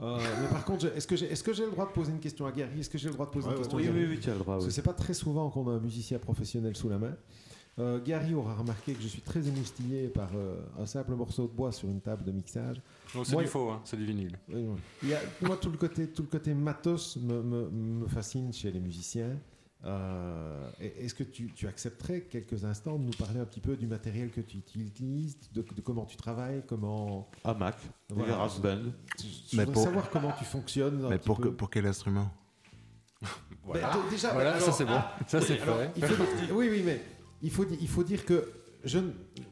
[0.00, 2.20] Euh, mais par contre, est-ce que j'ai est-ce que j'ai le droit de poser une
[2.20, 2.80] question à Gary?
[2.80, 4.00] Est-ce que j'ai le droit de poser Ouais, une question Oui, à Gary?
[4.04, 4.54] oui, oui, tu as le droit.
[4.54, 4.68] parce oui.
[4.70, 7.16] que c'est pas très souvent qu'on a un musicien professionnel sous la main.
[7.78, 11.52] Euh, Gary aura remarqué que je suis très émoustillé par euh, un simple morceau de
[11.52, 12.82] bois sur une table de mixage.
[13.14, 14.36] Non, c'est Moi, du faux, hein, c'est du vinyle.
[14.48, 14.76] Oui, oui.
[15.04, 18.52] Il y a- moi, tout le côté, tout le côté matos me, me- me fascine
[18.52, 19.30] chez les musiciens.
[19.84, 23.86] Euh, Est-ce que tu, tu accepterais quelques instants de nous parler un petit peu du
[23.86, 27.28] matériel que tu utilises, de, de comment tu travailles, comment...
[27.44, 27.76] Ah, Mac,
[28.10, 28.34] Voilà.
[28.48, 28.76] voilà.
[28.76, 28.90] Band.
[29.20, 31.04] Je, voudrais pour- savoir comment tu fonctionnes.
[31.04, 31.54] un Mais petit pour, que- peu.
[31.54, 32.28] pour quel instrument
[33.72, 35.00] Ben, d- déjà, Voilà, alors- ça c'est bon.
[35.26, 35.90] Ça c'est alors, fait.
[35.96, 37.00] il faut- oui, oui, mais
[37.42, 38.50] il faut, il faut dire que
[38.84, 38.98] je,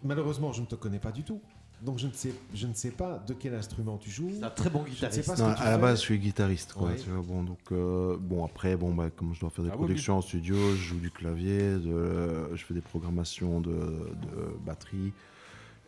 [0.03, 1.41] malheureusement, je ne te connais pas du tout.
[1.83, 4.31] Donc je ne sais, je ne sais pas de quel instrument tu joues.
[4.39, 5.29] C'est un très bon guitariste.
[5.39, 6.89] Non, à la base, je suis guitariste, quoi.
[6.89, 6.97] Ouais.
[6.97, 9.77] tu vois, bon, donc, euh, bon, après, bon, bah, comme je dois faire des Ah,
[9.77, 14.57] productions en studio, je joue du clavier, de, euh, je fais des programmations de, de
[14.65, 15.13] batterie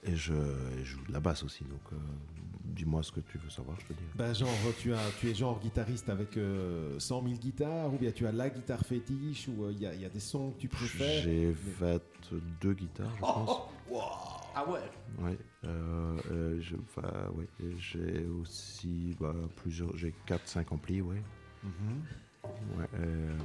[0.05, 1.64] et je, et je joue de la basse aussi.
[1.64, 1.97] Donc, euh,
[2.64, 4.05] dis-moi ce que tu veux savoir, je te dis.
[4.14, 8.12] Ben genre, tu, as, tu es genre guitariste avec euh, 100 000 guitares, ou bien
[8.12, 10.51] tu as la guitare fétiche, ou euh, il y, a- il y a des sons
[10.51, 11.22] que tu préfères.
[11.22, 13.51] J'ai 22 guitares, je pense.
[14.61, 14.80] Ah ouais
[15.20, 17.48] Ouais, euh, euh, ouais,
[17.78, 21.22] j'ai aussi bah, plusieurs, j'ai 4-5 amplis, ouais.
[22.76, 23.36] Ouais, euh,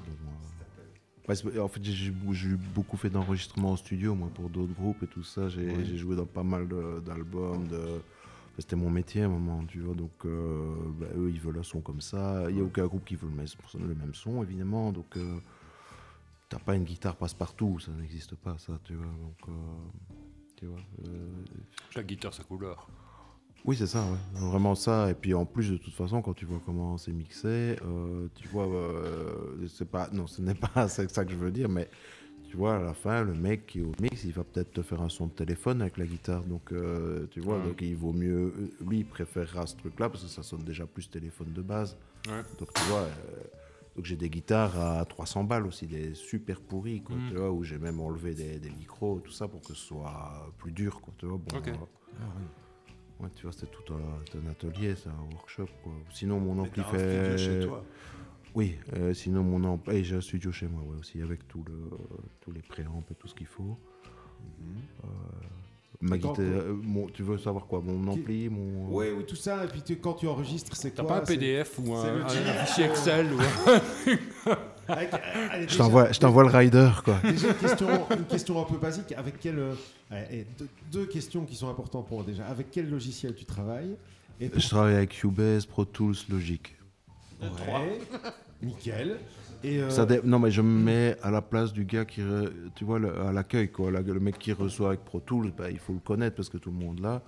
[1.28, 5.24] ouais, en fait, j'ai beaucoup fait d'enregistrements en studio, moi, pour d'autres groupes et tout
[5.24, 5.49] ça.
[5.49, 5.86] J'ai Ouais.
[5.97, 6.68] joué dans pas mal
[7.05, 7.68] d'albums.
[7.68, 8.01] De,
[8.57, 9.95] C'était mon métier à un moment, tu vois.
[9.95, 12.45] Donc, euh, bah, eux, ils veulent un son comme ça.
[12.49, 13.47] Il n'y a aucun groupe qui veut le même,
[13.80, 14.91] le même son, évidemment.
[14.91, 15.38] Donc, euh,
[16.49, 19.05] t'as pas une guitare passe-partout, ça n'existe pas, ça, tu vois.
[19.05, 19.51] Donc, euh,
[20.64, 20.80] tu vois.
[21.09, 21.28] euh,
[21.89, 22.88] Chaque guitare sa couleur.
[23.66, 24.39] oui, c'est ça, ouais.
[24.49, 25.09] vraiment ça.
[25.09, 28.47] Et puis en plus, de toute façon, quand tu vois comment c'est mixé, euh, tu
[28.47, 31.89] vois, euh, c'est pas, non, ce n'est pas ça que je veux dire, mais
[32.49, 34.82] tu vois, à la fin, le mec qui est au mix, il va peut-être te
[34.84, 37.64] faire un son de téléphone avec la guitare, donc euh, tu vois, Ouais.
[37.68, 38.53] donc il vaut mieux,
[38.88, 41.97] lui, il préférera ce truc-là parce que ça sonne déjà plus téléphone de base.
[42.28, 42.41] Ouais.
[42.59, 43.07] Donc tu vois,
[43.96, 47.30] donc j'ai des guitares à 300 balles aussi, des super pourries, quoi, Mm.
[47.30, 50.52] tu vois, où j'ai même enlevé des, des micros, tout ça pour que ce soit
[50.58, 51.38] plus dur, quoi, tu vois.
[51.38, 51.68] Bon, Ok.
[51.68, 51.74] euh,
[52.20, 52.24] Ah.
[53.24, 55.68] Ouais, tu vois, c'était tout un, un atelier, c'est un workshop.
[55.84, 55.94] Quoi.
[56.12, 57.38] Sinon, mon ampli t'as un studio fait.
[57.38, 57.84] chez toi.
[58.56, 59.96] Oui, euh, sinon, mon ampli.
[59.98, 61.89] Et j'ai un studio chez moi ouais, aussi, avec tout le,
[62.41, 63.78] tous les préamps et tout ce qu'il faut.
[65.04, 65.08] Euh,
[66.04, 68.88] ma guitare, euh, mon- tu veux savoir quoi Mon ampli, mon.
[68.95, 69.64] Oui, oui, tout ça.
[69.64, 72.10] Et puis tu- quand tu enregistres, c'est T'as quoi pas un C'est- PDF ou c'est
[72.10, 73.38] un, le un Jeep, fichier euh, Excel ou
[74.88, 77.16] avec- allez, Je déjà- t'envoie, je t'envoie le rider, quoi.
[77.24, 79.12] Déjà, une question, une question un peu basique.
[79.18, 79.74] Avec quel, euh,
[80.32, 82.45] eh, deux, deux questions qui sont importantes pour moi déjà.
[82.47, 83.95] Avec quel logiciel tu travailles
[84.41, 86.76] et Je travaille avec Cubase, Pro Tools, Logic.
[87.41, 87.99] Ouais,
[88.62, 89.18] nickel.
[89.64, 92.22] Et euh, Ça dé- Non, mais je me mets à la place du gars qui,
[92.22, 93.91] re- tu vois, le- à l'accueil, quoi.
[93.91, 96.57] La- le mec qui reçoit avec Pro Tools, bah, il faut le connaître parce que
[96.57, 97.22] tout le monde l'a.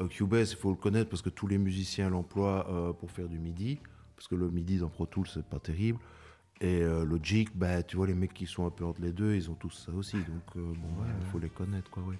[0.00, 3.28] Euh, Cubase, il faut le connaître parce que tous les musiciens l'emploient euh, pour faire
[3.28, 3.78] du MIDI,
[4.16, 5.98] parce que le MIDI dans Pro Tools, c'est pas terrible.
[6.60, 9.34] Et euh, Logic, bah, tu vois, les mecs qui sont un peu entre les deux,
[9.34, 10.16] ils ont tous ça aussi.
[10.16, 12.16] Donc, euh, bon, ouais, il faut les connaître, quoi, ouais.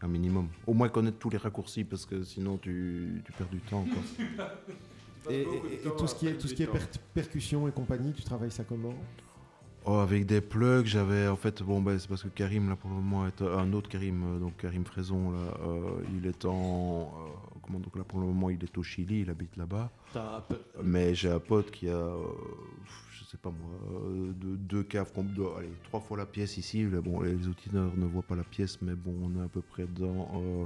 [0.00, 0.46] Un minimum.
[0.66, 4.46] Au moins connaître tous les raccourcis, parce que sinon, tu, tu perds du temps, quoi.
[5.30, 6.78] et, et- et tout ce qui est, tout ce qui est per-
[7.14, 8.94] percussion et compagnie, tu travailles ça comment?
[9.84, 12.90] Oh, avec des plugs, j'avais en fait, bon, ben, c'est parce que Karim, là, pour
[12.90, 17.02] le moment, est un autre Karim, euh, donc Karim Fraison, là, euh, il est en.
[17.02, 19.90] euh, comment donc là, pour le moment, il est au Chili, il habite là-bas.
[20.82, 22.16] Mais j'ai un pote qui a, euh,
[23.12, 23.70] je sais pas moi,
[24.02, 26.82] euh, deux, deux caves, allez, trois fois la pièce ici.
[26.84, 29.62] Là, bon, les auditeurs ne voient pas la pièce, mais bon, on est à peu
[29.62, 30.64] près dans euh,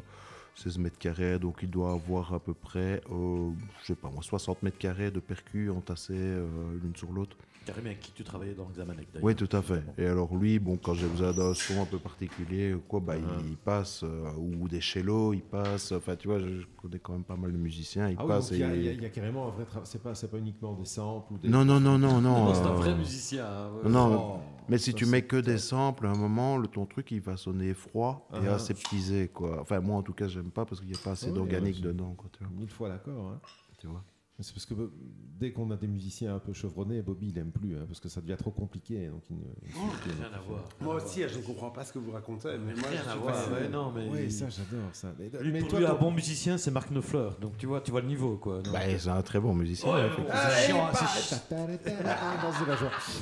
[0.57, 3.50] 16 mètres carrés, donc il doit avoir à peu près, euh,
[3.80, 6.46] je sais pas moi, 60 mètres carrés de percus entassés euh,
[6.82, 7.36] l'une sur l'autre.
[7.64, 9.24] Karim avec qui tu travaillais dans Xamanek d'ailleurs.
[9.24, 9.82] Oui, tout à fait.
[9.98, 13.56] Et alors lui, bon, quand j'ai besoin d'un son un peu particulier, quoi, bah, il
[13.56, 15.92] passe, euh, ou des cellos, il passe.
[15.92, 18.08] Enfin, tu vois, je, connais quand même pas mal de musiciens.
[18.08, 19.86] Il Ah oui, passe il y, il y il y a carrément un vrai travail.
[19.90, 21.48] C'est pas, pas uniquement des samples ou des.
[21.48, 22.46] Non, non, non, non, non.
[22.46, 23.46] Non, c'est un euh, vrai musicien.
[23.46, 23.90] hein, ouais.
[23.90, 27.20] Non, mais si tu mets que des samples, à un moment, le, ton truc, il
[27.20, 28.54] va sonner froid et Ah.
[28.54, 29.60] aseptisé, quoi.
[29.60, 31.80] Enfin, moi, en tout cas, j'aime pas parce qu'il n'y a pas assez Oui, d'organique
[31.80, 32.52] dedans, quoi, tu vois.
[32.56, 33.30] Mille fois d'accord.
[33.30, 33.40] hein.
[33.78, 34.02] Tu vois.
[34.41, 34.91] C'est parce que euh,
[35.39, 38.09] dès qu'on a des musiciens un peu chevronnés, Bobby il aime plus, hein, parce que
[38.09, 39.07] ça devient trop compliqué.
[39.09, 40.11] Donc il ne- il ne plus.
[40.20, 40.64] Rien à voir.
[40.80, 43.14] Moi aussi, je ne comprends pas ce que vous racontez, mais moi, Rien je à
[43.16, 43.35] voir.
[43.53, 44.09] Ouais, non, mais.
[44.11, 45.12] Oui, ça j'adore ça.
[45.18, 47.28] Mais, Lui, mais pour toi, lui, un bon musicien, c'est Marc Knopfler.
[47.41, 48.62] Donc tu vois, tu vois le niveau, quoi.
[48.62, 49.93] Donc, Bah, c'est un très bon musicien.
[49.93, 51.55] Ouais, c'est chiant, hein, c'est
[52.07, 52.47] Ah,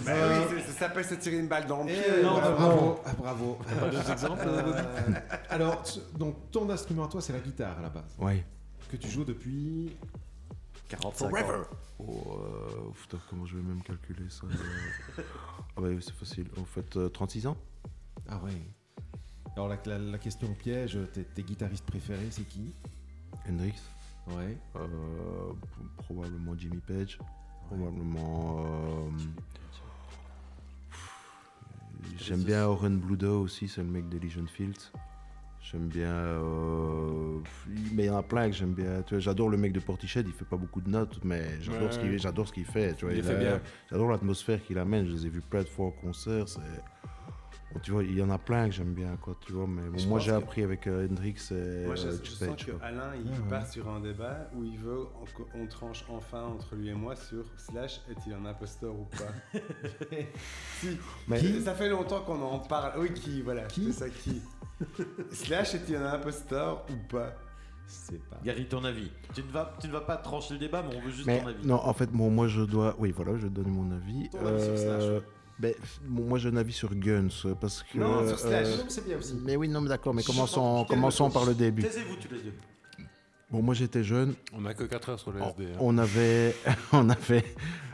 [0.09, 2.23] Euh, oui, c'est- ça s'appelle se tirer une balle dans le pied.
[2.23, 3.59] non, mais bravo, ah, bravo.
[3.81, 4.83] Pas d'autres exemples Euh,
[5.51, 5.83] alors,
[6.19, 8.45] donc ton instrument à toi, c'est la guitare à la base, Ouais.
[8.91, 9.91] que tu joues depuis
[10.91, 11.63] 45 ans.
[11.99, 15.23] Oh, euh, putain, comment je vais même calculer ça euh,
[15.77, 16.49] Ah, bah, oui, c'est facile.
[16.59, 17.57] En fait, euh, 36 ans
[18.29, 18.51] Ah ouais.
[19.57, 22.73] Alors la, la- la question piège, tes, tes guitaristes préférés, c'est qui?
[23.49, 23.75] Hendrix
[24.29, 24.57] Ouais.
[24.77, 25.53] euh,
[25.99, 27.19] Probablement Jimmy Page.
[27.67, 28.65] Probablement.
[28.65, 29.11] euh,
[32.19, 34.91] J'aime bien Oren Bludo aussi, c'est le mec de Legion Fields.
[35.63, 36.09] J'aime bien.
[36.09, 37.39] euh,
[37.93, 39.03] Mais il y en a plein que j'aime bien.
[39.03, 41.83] Tu vois, J'adore le mec de Portiched, il fait pas beaucoup de notes, mais j'adore
[41.83, 41.93] Ouais.
[41.93, 42.95] ce qu'il j'adore ce qu'il fait.
[42.95, 43.61] Tu vois, Il fait a- bien.
[43.91, 45.07] J'adore l'atmosphère qu'il amène.
[45.07, 46.49] Je les ai vus plein de fois au concert.
[46.49, 46.61] c'est-
[47.73, 49.69] Bon, tu vois, il y en a plein que j'aime bien, quoi, tu vois.
[49.69, 52.65] Mais bon, moi, j'ai que- appris avec euh, Hendrix et Moi, je, euh, je sens
[52.65, 52.73] que.
[52.83, 53.49] Alain, il Ah ouais.
[53.49, 55.05] part sur un débat où il veut
[55.53, 59.33] qu'on tranche enfin entre lui et moi sur Slash est-il un imposteur ou pas?
[60.81, 60.99] si.
[61.29, 62.99] Mais- Qui Ça fait longtemps qu'on en parle.
[62.99, 63.63] Oui, qui Voilà.
[63.67, 63.85] Qui?
[63.93, 64.43] C'est ça qui?
[65.33, 67.35] Slash est-il un imposteur ou pas?
[67.87, 68.39] Je sais pas.
[68.45, 69.11] Gary, ton avis.
[69.35, 71.41] Tu ne, vas, tu ne vas pas trancher le débat, mais on veut juste Mais
[71.41, 71.67] ton avis.
[71.67, 72.95] non, en fait, bon, moi je dois.
[72.99, 74.29] Oui, voilà, je donne mon avis.
[74.31, 75.23] Ton avis sur Slash, ouais.
[75.59, 75.75] ben,
[76.07, 77.29] bon, moi j'ai un avis sur Guns
[77.61, 77.99] parce que.
[77.99, 78.67] Non, sur Slash.
[78.69, 79.35] euh, c'est bien aussi.
[79.45, 81.83] mais oui, non, mais d'accord, mais commençons, commençons par le début.
[81.83, 82.55] Taisez-vous tous les deux.
[83.51, 85.65] Bon, moi j'étais jeune, On a que 4 heures sur le on, SD.
[85.73, 85.77] hein.
[85.81, 86.55] on avait.
[86.93, 87.45] on avait.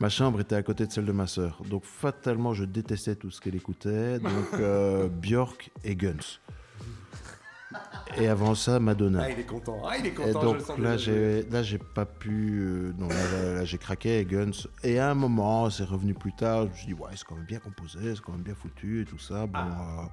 [0.00, 1.62] Ma chambre était à côté de celle de ma sœur.
[1.70, 4.18] Donc fatalement, je détestais tout ce qu'elle écoutait.
[4.18, 6.38] Donc euh, Björk et Guns.
[8.16, 9.20] Et avant ça, Madonna.
[9.24, 9.82] Ah, il est content.
[9.84, 10.28] Ah, il est Et content.
[10.40, 12.58] je le donc sens là, j'ai là j'ai pas pu.
[12.60, 14.50] euh, non, là, là, là, j'ai craqué et Guns.
[14.84, 16.64] Et à un moment, c'est revenu plus tard.
[16.66, 19.02] Je me suis dit ouais, c'est quand même bien composé, c'est quand même bien foutu
[19.02, 19.46] et tout ça.
[19.46, 20.02] Bon, Ah.
[20.04, 20.06] euh,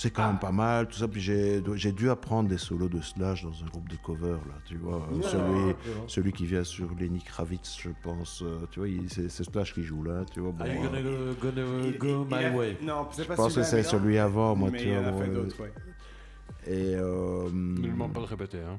[0.00, 1.08] c'est quand même pas mal, tout ça.
[1.08, 4.54] Puis j'ai j'ai dû apprendre des solos de Slash dans un groupe de cover là,
[4.64, 5.06] tu vois.
[5.12, 5.74] euh, celui
[6.06, 8.42] celui qui vient sur Lenny Kravitz, je pense.
[8.42, 10.52] euh, tu vois, il- c'est Slash qui joue là, tu vois.
[10.52, 11.10] Bon, Are you gonna go,
[11.42, 12.78] gonna Il- go il- il my a- way?
[12.82, 15.02] Non, c'est je pas pense que c'est celui avant, moi, mais tu il vois.
[15.02, 15.72] en a fait euh, d'autres, ouais.
[16.66, 18.58] Et euh, Ne demande pas de répéter.
[18.58, 18.78] Hein.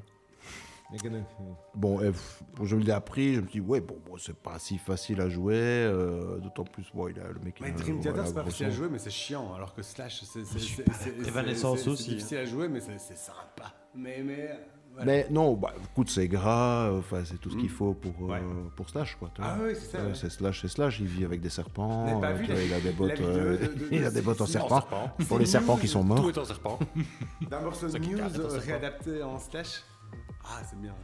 [0.92, 1.20] Euh,
[1.74, 2.00] Bon,
[2.56, 5.28] bon, je l'ai appris, je me dis, ouais, bon, bon, c'est pas si facile à
[5.28, 7.60] jouer, euh, d'autant plus, bon, il a le mec.
[7.60, 9.54] Mais Dream Theater, voilà, c'est pas facile à jouer, mais c'est chiant.
[9.54, 10.40] Alors que Slash, c'est
[11.26, 13.72] Evanescence c'est- c'est aussi, difficile à jouer, mais c'est sympa.
[13.94, 14.50] Mais, mais,
[14.92, 15.06] voilà.
[15.06, 17.68] Mais non, bah, écoute, c'est gras, euh, enfin, c'est tout ce qu'il Mm.
[17.68, 18.42] faut pour, euh, Ouais.
[18.74, 19.30] pour Slash, quoi.
[19.38, 19.98] Ah oui, c'est ça.
[19.98, 20.14] Ouais, ouais.
[20.14, 22.90] c'est Slash, c'est Slash, il vit avec des serpents, euh, vu vois, il a des
[22.90, 24.84] bottes, euh, de- de- il a de- des bottes en serpent,
[25.28, 26.28] pour les serpents qui sont Tout morts.
[26.28, 26.78] est en serpent.
[27.48, 29.84] D'un morceau de news euh, réadapté en Slash.
[30.52, 30.94] Ah, c'est bien.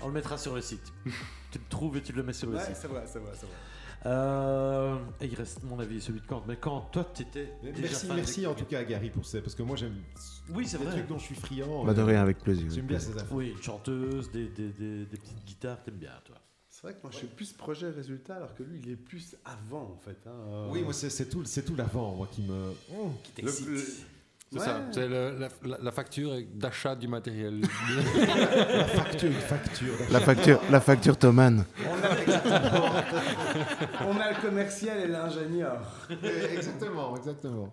[0.00, 0.92] On le mettra sur le site.
[1.50, 2.76] tu le trouves et tu le mets sur le Ouais, site.
[2.76, 3.54] c'est vrai, c'est vrai, c'est vrai.
[4.04, 6.42] Euh, et il reste, mon avis, celui de Kant.
[6.48, 7.52] Mais quand toi, tu étais.
[7.62, 9.94] Merci, merci en tout cas à Gary pour ça, parce que moi j'aime
[10.50, 10.94] Oui, c'est des vrai.
[10.94, 11.84] trucs dont je suis friand.
[11.84, 12.66] Bah, de euh, rien, avec plaisir.
[12.70, 13.32] J'aime bien ces affaires.
[13.32, 16.36] Oui, une chanteuse, des, des, des, des petites guitares, t'aimes bien, toi.
[16.68, 19.36] C'est vrai que moi, je suis plus projet résultat, alors que lui, il est plus
[19.44, 20.18] avant, en fait.
[20.26, 20.68] hein, euh.
[20.72, 22.72] Oui, moi c'est c'est tout, c'est tout l'avant, moi qui me.
[22.96, 23.68] Oh, Qui Le- t'excite.
[23.68, 23.84] le-
[24.52, 24.64] C'est Ouais.
[24.66, 27.62] ça, c'est la, la- la facture d'achat du matériel.
[27.62, 29.94] la facture, une facture.
[30.10, 31.64] La facture, la facture Thoman.
[31.88, 32.92] On a, exactement.
[34.08, 35.80] On a le commercial et l'ingénieur.
[36.54, 37.72] exactement, exactement.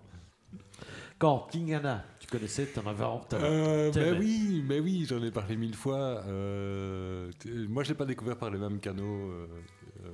[1.17, 5.21] Quand King Anna, tu connaissais, t'en avais en t'en- Euh, mais oui, mais oui, j'en
[5.21, 6.23] ai parlé mille fois.
[6.27, 7.30] euh,
[7.67, 9.47] moi, je l'ai pas découvert par les mêmes canaux, euh,
[10.05, 10.09] euh,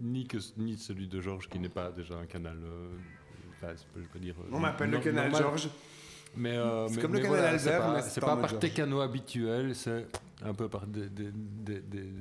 [0.00, 2.58] ni que ni celui de Georges, qui n'est pas déjà un canal.
[3.56, 4.36] enfin, je peux dire.
[4.52, 5.34] On m'appelle le canal.
[5.34, 5.68] Georges.
[6.36, 8.58] Mais, euh, C'est mais- comme le canal voilà, c'est Albert, pas- c'est c'est pas par
[8.58, 10.06] tes canaux habituels, c'est
[10.42, 12.12] un peu par des, des- des- des-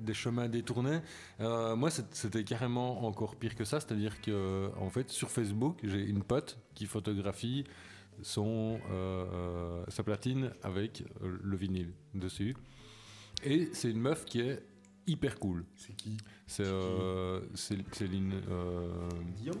[0.00, 0.98] des chemins détournés.
[1.40, 5.78] Euh, moi, c'est- c'était carrément encore pire que ça, c'est-à-dire que en fait, sur Facebook,
[5.84, 7.64] j'ai une pote qui photographie
[8.22, 12.54] son euh, sa platine avec le vinyle dessus,
[13.44, 14.62] et c'est une meuf qui est
[15.06, 15.64] hyper cool.
[15.76, 16.16] C'est qui?
[16.46, 18.34] C'est euh, c'est Céline.
[18.50, 18.88] euh,
[19.36, 19.54] Dion?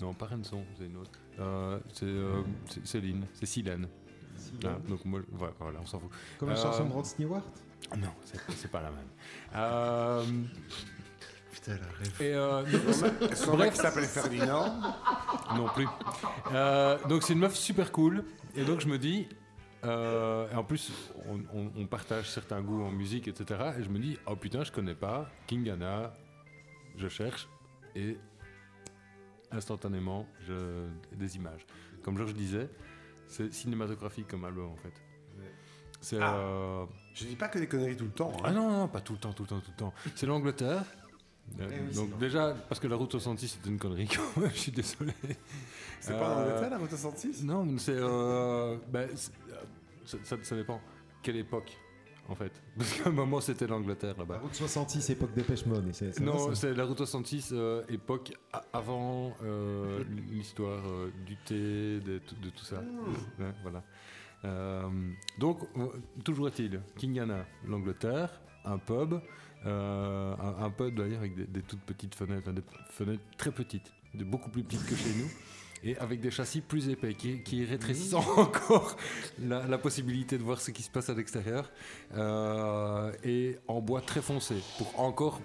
[0.00, 1.10] Non, pas Renson, c'est une autre.
[1.40, 3.88] Euh, c'est euh, c'est Céline, c'est Silène.
[4.64, 6.10] Ah, donc moi, voilà, voilà, on s'en fout.
[6.38, 7.42] Comme la Euh, chanson de Rod Stewart
[7.96, 9.06] Non, c'est pas la même.
[9.54, 10.24] Euh,
[11.52, 12.16] Putain, la rêve.
[12.22, 14.80] et euh, Son mec s'appelle Ferdinand.
[15.56, 15.86] non plus.
[16.52, 18.24] Euh, donc c'est une meuf super cool.
[18.56, 19.28] Et donc je me dis,
[19.84, 20.92] euh, et en plus
[21.28, 23.60] on, on- on partage certains goûts en musique, etc.
[23.78, 26.12] Et je me dis, oh putain, je connais pas King Anna.
[26.96, 27.48] Je cherche
[27.94, 28.18] et
[29.52, 31.66] instantanément je, des images.
[32.02, 32.68] Comme je disais,
[33.26, 34.92] c'est cinématographique comme album en fait.
[36.00, 36.34] C'est Ah.
[36.36, 38.32] euh, Je dis pas que des conneries tout le temps.
[38.38, 38.42] hein.
[38.44, 39.92] ah non, non, pas tout le temps, tout le temps, tout le temps.
[40.14, 40.82] C'est l'Angleterre.
[41.60, 44.50] Euh, Eh oui, donc déjà, parce que la route 66 c'est une connerie quand même,
[44.52, 45.12] je suis désolé.
[46.00, 47.92] C'est pas en Euh, Angleterre, la route 66 Non, c'est...
[47.92, 49.06] euh, euh,
[50.06, 50.80] ça, ça- ça dépend.
[51.22, 51.76] Quelle époque,
[52.28, 54.38] en fait Parce qu'à un moment c'était l'Angleterre La là-bas.
[54.38, 55.90] route 66, époque Dépêche Mode.
[56.20, 62.18] Non, c'est la route 66, euh, époque a- avant euh, l'histoire euh, du thé, de,
[62.18, 62.82] tout- de tout ça.
[63.38, 63.82] Ouais, voilà.
[65.38, 65.58] Donc,
[66.24, 69.14] toujours est-il, King Anna, l'Angleterre, un pub,
[69.66, 74.24] un, un pub d'ailleurs avec des, des toutes petites fenêtres, des fenêtres très petites, de
[74.24, 75.28] beaucoup plus petites que chez nous.
[75.82, 78.96] Et avec des châssis plus épais, qui, qui rétrécissent encore
[79.42, 81.70] la, la possibilité de voir ce qui se passe à l'extérieur.
[82.16, 85.40] Euh, et en bois très foncé, pour encore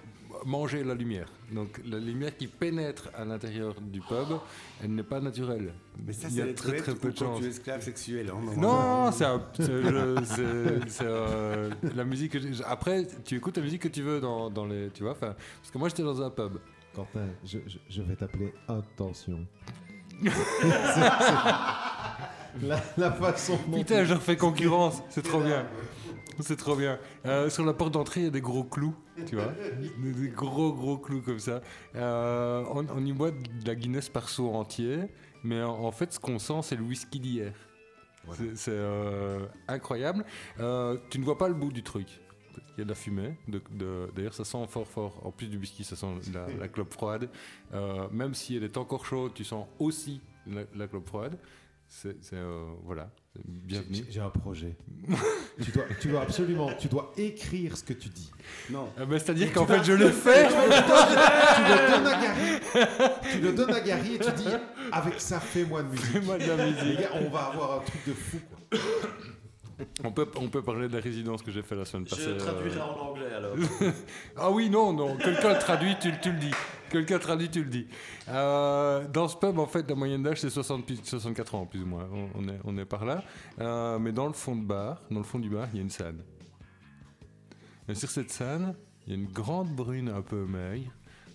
[0.46, 1.32] manger la lumière.
[1.54, 4.28] Donc la lumière qui pénètre à l'intérieur du pub,
[4.84, 5.74] elle n'est pas naturelle.
[6.06, 7.40] Mais ça, Il y c'est très très peu de chance.
[7.40, 8.30] tu es esclave sexuel.
[8.30, 8.42] hein.
[8.58, 9.24] Non, c'est
[11.06, 12.34] euh, la musique.
[12.34, 15.16] que Après, tu écoutes la musique que tu veux dans, dans les, tu vois.
[15.16, 15.36] Parce
[15.72, 16.58] que moi, j'étais dans un pub.
[16.94, 19.46] Quentin, je, je- je vais t'appeler attention.
[22.62, 25.02] la, la façon dont Putain, je refais concurrence.
[25.10, 25.66] C'est trop bien.
[26.42, 27.00] C'est trop bien.
[27.26, 28.94] Euh, sur la porte d'entrée, il y a des gros clous,
[29.26, 29.54] tu vois.
[30.02, 31.62] Des, des gros, gros clous comme ça.
[31.96, 35.00] Euh, on, on y boit de la Guinness par seau entier.
[35.44, 37.54] Mais en, en fait, ce qu'on sent, c'est le whisky d'hier.
[38.34, 40.26] C'est- C'est euh, incroyable.
[40.60, 42.08] Euh, tu ne vois pas le bout du truc.
[42.78, 43.36] Il y a de la fumée.
[43.48, 45.22] De, de- D'ailleurs, ça sent fort, fort.
[45.26, 47.30] En plus du whisky, ça sent la, la clope froide.
[47.74, 51.38] Euh, même si elle est encore chaude, tu sens aussi la, la clope froide.
[51.88, 53.12] C'est euh, voilà.
[53.46, 54.04] Bienvenue.
[54.10, 54.76] J'ai- un projet.
[55.64, 58.32] tu, dois, tu dois absolument, tu dois écrire ce que tu dis.
[58.72, 58.90] Non.
[58.98, 60.48] Ah ben, C'est-à-dire qu'en fait, je l'ai fait.
[60.48, 60.54] Tu
[61.72, 62.60] le donnes à Gary.
[63.32, 64.48] Tu le donnes à Gary et tu dis
[64.92, 66.06] avec ça, fais-moi de musique.
[66.08, 66.84] Fais-moi de la musique.
[66.84, 68.40] Les gars, on va avoir un truc de fou.
[68.50, 68.80] Quoi.
[70.04, 72.24] On peut, on peut parler de la résidence que j'ai fait la semaine passée.
[72.24, 72.84] Je traduirai euh.
[72.84, 73.56] en anglais alors.
[74.38, 75.18] Ah oui, non, non.
[75.18, 76.52] Quelqu'un le traduit, tu, tu le dis.
[76.90, 77.88] Quelqu'un traduit, tu le dis.
[78.30, 81.82] Euh, dans ce pub, en fait, la moyenne d'âge, c'est 60 pi- 64 ans, plus
[81.82, 82.08] ou moins.
[82.12, 83.24] On, on est, on est par là.
[83.60, 85.84] Euh, mais dans le fond de bar, dans le fond du bar, il y a
[85.84, 86.22] une scène.
[87.90, 90.92] Et sur cette scène, il y a une grande brune un peu maigre,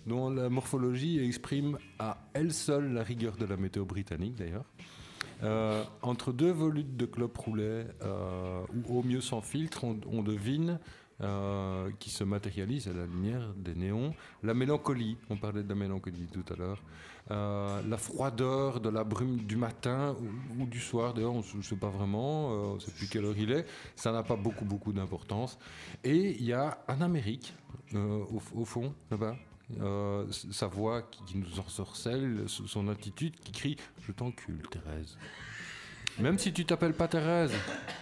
[0.07, 4.65] dont la morphologie exprime à elle seule la rigueur de la météo britannique, d'ailleurs.
[5.43, 10.79] Euh, entre deux volutes de clopes roulées, euh, ou au mieux sans filtre, on, devine
[11.21, 14.13] euh, qui se matérialise à la lumière des néons.
[14.43, 16.81] La mélancolie, on parlait de la mélancolie tout à l'heure.
[17.29, 20.15] La froideur de la brume du matin
[20.59, 23.25] ou, du soir, d'ailleurs, on ne sait pas vraiment, euh, on ne sait plus quelle
[23.25, 23.65] heure il est.
[23.95, 25.57] Ça n'a pas beaucoup, beaucoup d'importance.
[26.03, 27.53] Et il y a un Amérique,
[27.95, 29.35] au fond, là-bas.
[29.81, 35.17] Euh, sa voix qui, qui nous ensorcelle, son attitude qui crie Je t'encule, Thérèse.
[36.19, 37.53] Même si tu t'appelles pas Thérèse,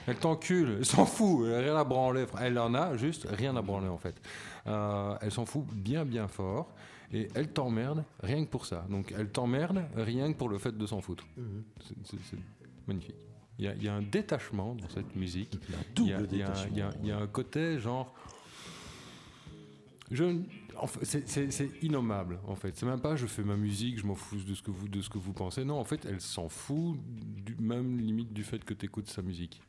[0.07, 2.25] elle t'encule, elle s'en fout, elle a rien à branler.
[2.41, 4.19] Elle en a juste rien à branler en fait.
[4.67, 6.73] Euh, elle s'en fout bien bien fort
[7.13, 8.85] et elle t'emmerde rien que pour ça.
[8.89, 11.25] Donc elle t'emmerde rien que pour le fait de s'en foutre.
[12.05, 12.37] C'est- c'est-
[12.87, 13.15] magnifique.
[13.59, 15.59] Il y, a, il y a un détachement dans cette musique.
[15.99, 17.77] Il y a, double il y a- il y a- il y a un côté
[17.79, 18.15] genre.
[20.11, 20.23] Je,
[21.03, 22.75] c'est- innommable en fait.
[22.77, 25.01] C'est même pas je fais ma musique, je m'en fous de ce que vous de
[25.01, 25.65] ce que vous pensez.
[25.65, 26.97] Non, en fait, elle s'en fout
[27.59, 29.61] même limite du fait que tu écoutes sa musique.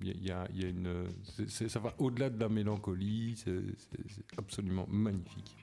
[0.00, 1.04] Il y a, y a- une,
[1.48, 3.34] ça va au-delà de la mélancolie.
[3.36, 3.62] C'est
[4.36, 5.56] absolument magnifique.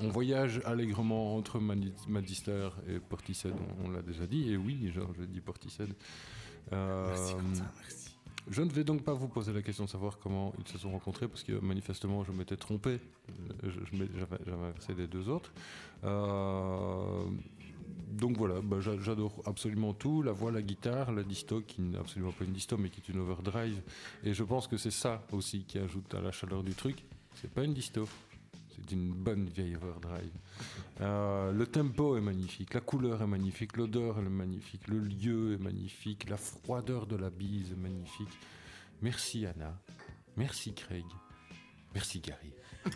[0.00, 3.54] On voyage allègrement entre Magister et Portishead,
[3.84, 4.50] on, l'a déjà dit.
[4.50, 5.92] Et oui, genre, je dis Portishead.
[6.72, 8.03] Euh, merci.
[8.48, 10.90] Je ne vais donc pas vous poser la question de savoir comment ils se sont
[10.90, 13.00] rencontrés, parce que manifestement je m'étais trompé.
[13.64, 15.52] Euh, J'avais inversé les deux autres.
[16.04, 17.24] Euh,
[18.12, 20.22] donc voilà, bah, j'a- j'adore absolument tout.
[20.22, 23.12] La voix, la guitare, la disto, qui n'est absolument pas une disto, mais qui est
[23.12, 23.80] une overdrive.
[24.22, 27.04] Et je pense que c'est ça aussi qui ajoute à la chaleur du truc.
[27.34, 28.06] C'est pas une disto.
[28.76, 30.32] C'est une bonne vieille overdrive.
[31.00, 35.62] Euh, le tempo est magnifique, la couleur est magnifique, l'odeur est magnifique, le lieu est
[35.62, 38.38] magnifique, la froideur de la bise est magnifique.
[39.02, 39.74] Merci Anna,
[40.36, 41.04] merci Craig,
[41.94, 42.52] merci Gary.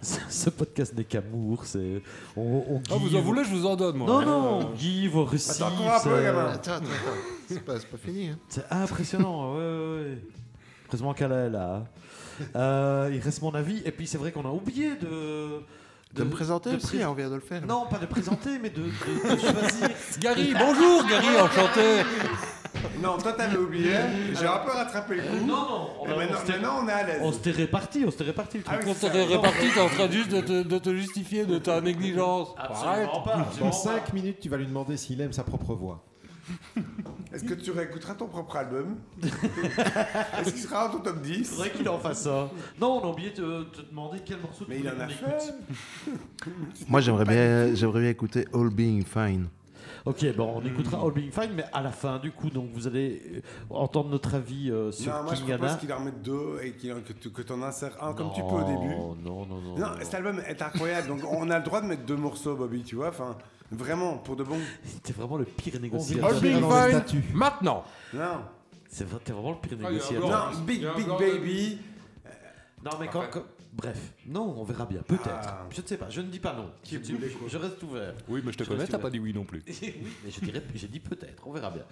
[0.00, 2.02] Ce podcast n'est qu'amour, c'est.
[2.36, 4.06] On, on Ah, vous en voulez, je vous en donne, moi.
[4.06, 5.60] Non, Euh, non, on give, on receive.
[5.62, 6.46] Attends, encore un peu, c'est- gamin.
[6.46, 7.16] Attends, attends, attends.
[7.48, 8.28] C'est pas, c'est pas fini.
[8.28, 8.38] Hein.
[8.48, 10.18] C'est impressionnant, ouais, ouais, ouais.
[10.88, 11.84] Heureusement qu'elle est là.
[12.56, 15.60] Euh, il reste mon avis, et puis c'est vrai qu'on a oublié de.
[16.14, 17.64] De me présenter de aussi, pré- on vient de le faire.
[17.66, 19.90] Non, pas de présenter, mais de, de- de choisir.
[20.20, 22.02] Gary, bonjour Gary, enchanté.
[23.02, 23.92] Non, toi t'avais oublié,
[24.32, 25.46] j'ai un peu rattrapé le coup.
[25.46, 27.20] Non, non, on, Et a- maintenant, on s'était- maintenant, on est à l'aise.
[27.22, 28.76] on s'était réparti, on s'était réparti le truc.
[28.78, 29.30] Ah oui, On c'est t'aurait ça.
[29.36, 32.48] réparti, t'es en train juste de te, de te justifier de ta négligence.
[32.56, 33.34] Absolument pas.
[33.36, 36.02] Dans absolument 5 minutes, tu vas lui demander s'il aime sa propre voix.
[37.32, 41.50] Est-ce que tu réécouteras ton propre album Est-ce qu'il sera dans ton top Il 10
[41.50, 42.50] faudrait qu'il en fasse ça.
[42.80, 45.54] Non, on a oublié de te demander quel morceau tu Mais il en a fait.
[46.88, 49.48] Moi, j'aimerais bien, j'aimerais bien écouter All Being Fine.
[50.04, 52.86] Ok, bon, on écoutera All Being Fine, mais à la fin, du coup, donc vous
[52.86, 55.78] allez euh, entendre notre avis euh, sur Non, moi je King propose Anna.
[55.78, 58.46] qu'il en mette deux et qu'il- que tu que t'en insères un comme tu peux
[58.46, 58.94] au début.
[58.94, 59.78] Non, non, non.
[59.78, 61.08] Non, cet album est incroyable.
[61.08, 63.08] Donc on a le droit de mettre deux morceaux, Bobby, tu vois.
[63.08, 63.36] Enfin,
[63.70, 64.58] vraiment, pour de bon.
[65.02, 66.30] T'es vraiment le pire On négociateur.
[66.30, 66.62] le Fine.
[66.90, 67.24] statut.
[67.34, 67.84] Maintenant.
[68.14, 68.40] Non,
[69.24, 70.28] t'es vraiment le pire Ah, négociateur.
[70.28, 71.06] non, Big Big.
[71.18, 71.78] Baby.
[72.84, 75.02] Non, mais quand, quand- Bref, non, on verra bien.
[75.06, 75.28] Peut-être.
[75.30, 75.66] Ah.
[75.70, 76.68] Je ne sais pas, je ne dis pas non.
[76.90, 77.14] Je, dis-
[77.56, 78.14] reste ouvert.
[78.26, 79.62] Oui, mais je te Je connais, t'as pas dit oui non plus.
[79.68, 79.94] oui,
[80.24, 81.82] mais je dirais, j'ai dit peut-être, on verra bien.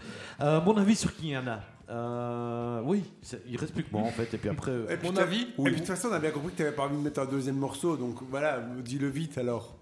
[0.40, 1.62] Euh, mon avis sur King Anna.
[1.88, 3.04] Euh, oui,
[3.46, 4.72] il reste plus que moi en fait, et puis après.
[4.72, 6.58] euh, Et puis, Mon avis, Et puis de toute façon, on a bien compris que
[6.58, 7.96] t'avais pas envie de mettre un deuxième morceau.
[7.96, 9.76] Donc voilà, dis-le vite alors.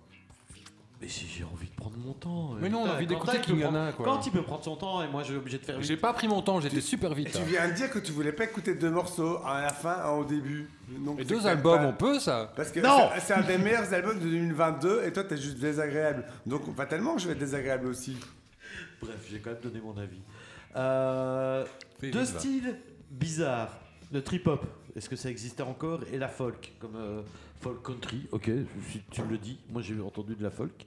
[1.05, 2.53] Mais si j'ai envie de prendre mon temps.
[2.63, 3.93] Mais non, on a envie d'écouter King quoi.
[4.07, 5.87] Quand il peut prendre son temps et moi je suis obligé de faire vite.
[5.87, 7.33] J'ai pas pris mon temps, j'étais super Et vite.
[7.33, 9.97] tu viens de dire que tu voulais pas écouter deux morceaux, un à la fin,
[10.03, 10.67] un au début.
[10.89, 13.93] Donc, Et deux albums, pas- on peut ça Parce que Non c'est- un des meilleurs
[13.93, 16.25] albums de 2022 et toi t'es juste désagréable.
[16.47, 18.17] Donc fatalement je vais être désagréable aussi.
[19.03, 20.21] Bref, j'ai quand même donné mon avis.
[20.77, 21.65] Euh,
[22.01, 22.77] deux vite, styles
[23.11, 23.79] bizarres.
[24.11, 24.65] Le trip-hop,
[24.97, 26.01] est-ce que ça existait encore?
[26.13, 27.21] Et la folk, comme euh,
[27.61, 28.51] folk country, ok,
[28.91, 30.87] si tu le dis, moi j'ai entendu de la folk.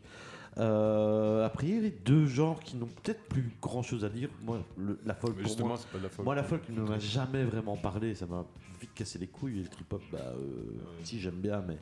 [0.57, 4.29] Euh, a priori, deux genres qui n'ont peut-être plus grand-chose à dire.
[4.41, 6.25] Moi, le- la folk, pour Justement, moi, c'est pas de la folie.
[6.25, 8.43] moi, la folk ne m'a jamais vraiment parlé, ça m'a
[8.81, 9.59] vite cassé les couilles.
[9.59, 10.39] Et le trip-hop, bah, euh,
[11.03, 11.77] si j'aime bien, mais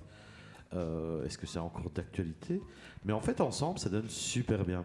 [0.73, 2.61] euh, est-ce que c'est encore d'actualité?
[3.05, 4.83] Mais en fait, ensemble, ça donne super bien.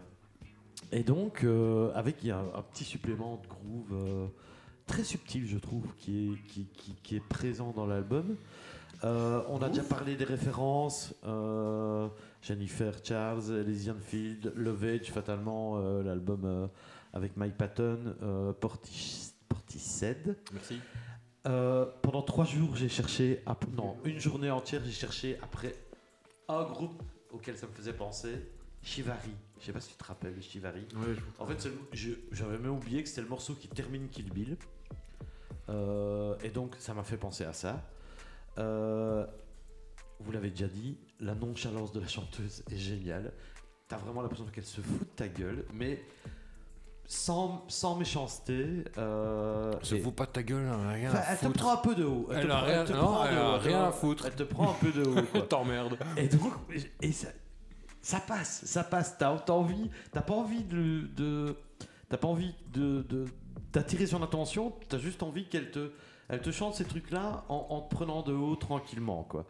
[0.93, 4.29] Et donc, euh, avec il y a un, un petit supplément de groove
[4.87, 8.37] très subtil, je trouve, qui est, qui, qui- qui est présent dans l'album.
[9.03, 11.13] Euh, on a déjà parlé des références.
[11.25, 12.07] euh,
[12.41, 16.69] Jennifer Charles, Elysian Field, Lovage, fatalement, euh, l'album
[17.13, 18.15] avec Mike Patton,
[18.59, 20.37] Portis- Portishead.
[20.53, 20.79] Merci.
[21.43, 23.43] Pendant trois jours, j'ai cherché,
[23.75, 25.75] non, une journée entière, j'ai cherché après
[26.47, 28.33] un groupe auquel ça me faisait penser,
[28.83, 29.31] Shivari.
[29.59, 30.85] Je sais pas si tu te rappelles de Shivari.
[31.39, 31.67] En fait,
[32.31, 34.57] j'avais même oublié que c'était le morceau qui termine Kill Bill.
[36.43, 37.81] Et donc, ça m'a fait penser à ça.
[38.57, 39.25] Euh,
[40.19, 43.33] vous l'avez déjà dit, la nonchalance de la chanteuse est géniale.
[43.87, 46.01] T'as vraiment l'impression qu'elle se fout de ta gueule, mais
[47.05, 48.83] sans, sans méchanceté.
[48.97, 51.59] euh, Se et- fout pas de ta gueule, hein, rien Enfin, à elle te foutre.
[51.59, 52.27] prend un peu de haut.
[52.31, 54.25] Elle te a prend- rien- te non, prend elle a haut, rien à elle- foutre.
[54.27, 55.23] Elle te prend un peu de haut.
[55.31, 55.41] quoi.
[55.49, 55.97] T'emmerdes.
[56.17, 56.53] Et donc,
[57.01, 57.27] et ça,
[58.01, 59.17] ça passe, ça passe.
[59.17, 61.55] T'as t'as envie, t'as pas envie de, de-
[62.07, 63.05] t'as pas envie de-
[63.73, 64.73] d'attirer son attention.
[64.87, 65.91] T'as juste envie qu'elle te,
[66.31, 69.45] elle te chante ces trucs-là en, prenant de haut tranquillement, quoi.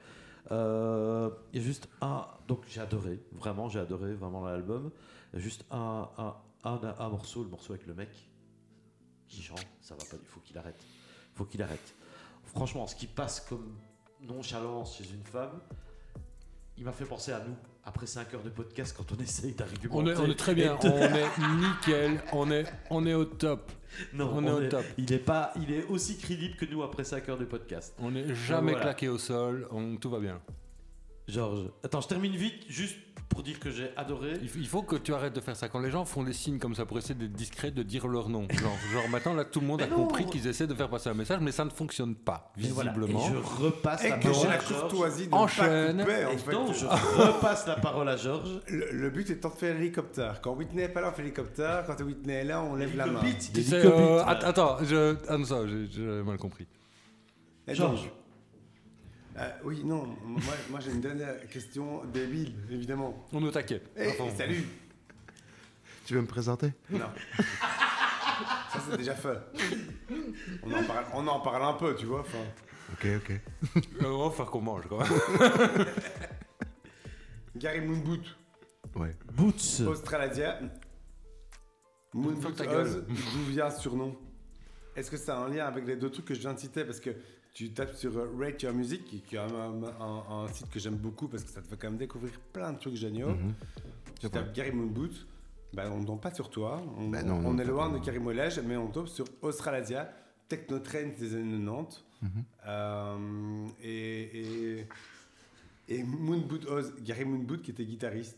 [0.49, 2.25] Euh, y a juste un.
[2.47, 4.91] Donc j'ai adoré, vraiment, j'ai adoré vraiment l'album.
[5.35, 8.09] Juste un, un, un, un morceau, le morceau avec le mec
[9.27, 10.83] qui chante, ça va pas, il faut qu'il arrête.
[11.35, 11.95] Faut qu'il arrête.
[12.45, 13.77] Franchement, ce qui passe comme
[14.19, 15.61] nonchalance chez une femme,
[16.77, 19.89] il m'a fait penser à nous, après 5 heures de podcast, quand on essaye d'argumenter.
[19.91, 21.27] On est, on est très bien, de- on est
[21.59, 23.71] nickel, on est, on est au top.
[24.13, 24.85] Non, on est au top.
[24.97, 27.93] Il est, pas, il est aussi crédible que nous après 5 heures de podcast.
[27.99, 28.85] On n'est jamais Voilà.
[28.85, 30.39] claqué au sol, on- tout va bien.
[31.27, 32.97] Georges, attends, je termine vite, juste
[33.31, 34.33] pour dire que j'ai adoré.
[34.41, 35.69] Il, faut que tu arrêtes de faire ça.
[35.69, 38.29] Quand les gens font des signes comme ça pour essayer d'être discret, de dire leur
[38.29, 38.45] nom.
[38.51, 39.95] Genre, genre maintenant, là, tout le monde Mais a non.
[39.95, 42.91] compris qu'ils essaient de faire passer un message, mais ça ne fonctionne pas, Et voilà.
[42.91, 43.25] visiblement.
[43.25, 45.27] Et je repasse Et la que parole j'ai la à Georges.
[45.31, 45.97] Enchaîne.
[45.99, 46.51] couper, en Et fait.
[46.51, 46.85] donc, je
[47.21, 48.59] repasse la parole à Georges.
[48.67, 50.41] Le, le but étant de faire l'hélicoptère.
[50.41, 51.85] Quand Whitney est pas là, on fait l'hélicoptère.
[51.87, 53.21] Quand Whitney est là, on lève la main.
[53.73, 56.67] Euh, att- attends, je, ah non, ça, j'ai j'ai mal compris.
[57.67, 58.09] Et Georges.
[59.37, 63.25] Euh, oui, non, moi, moi j'ai une dernière question débile, évidemment.
[63.33, 63.81] On au taquet.
[63.95, 64.63] Eh, Enfin, salut
[66.05, 66.73] Tu veux me présenter?
[66.89, 67.05] Non.
[67.37, 69.37] Ça, c'est déjà fait.
[70.63, 72.21] On en, parle, on en parle un peu, tu vois.
[72.21, 72.37] enfin.
[72.93, 73.31] Ok, ok.
[74.01, 75.85] euh, on va faire qu'on mange quand même.
[77.55, 78.37] Gary Moonboot,
[78.95, 79.15] Ouais.
[79.33, 79.81] Boots.
[79.87, 80.59] Australadia.
[82.13, 82.59] Moonboot.
[82.61, 84.17] Oz, d'où vient ce surnom?
[84.95, 86.83] Est-ce que ça a un lien avec les deux trucs que je viens de citer?
[86.83, 87.11] Parce que
[87.53, 90.79] tu tapes sur euh, Rate Your Music, qui qui est un, un- un site que
[90.79, 93.29] j'aime beaucoup parce que ça te fait quand même découvrir plein de trucs géniaux.
[93.29, 93.53] Mhm.
[94.19, 95.25] Tu tapes Gary Moonboot,
[95.73, 96.81] ben, on ne tombe pas sur toi.
[96.97, 100.11] On, Ben non, on non, est loin de Gary Mollège, mais on tombe sur Australadia,
[100.47, 102.03] Technotrend des années 90.
[102.21, 102.29] Mhm.
[102.67, 104.87] Euh, et, et,
[105.89, 108.37] et Moonboot Oz, Gary Moonboot qui était guitariste,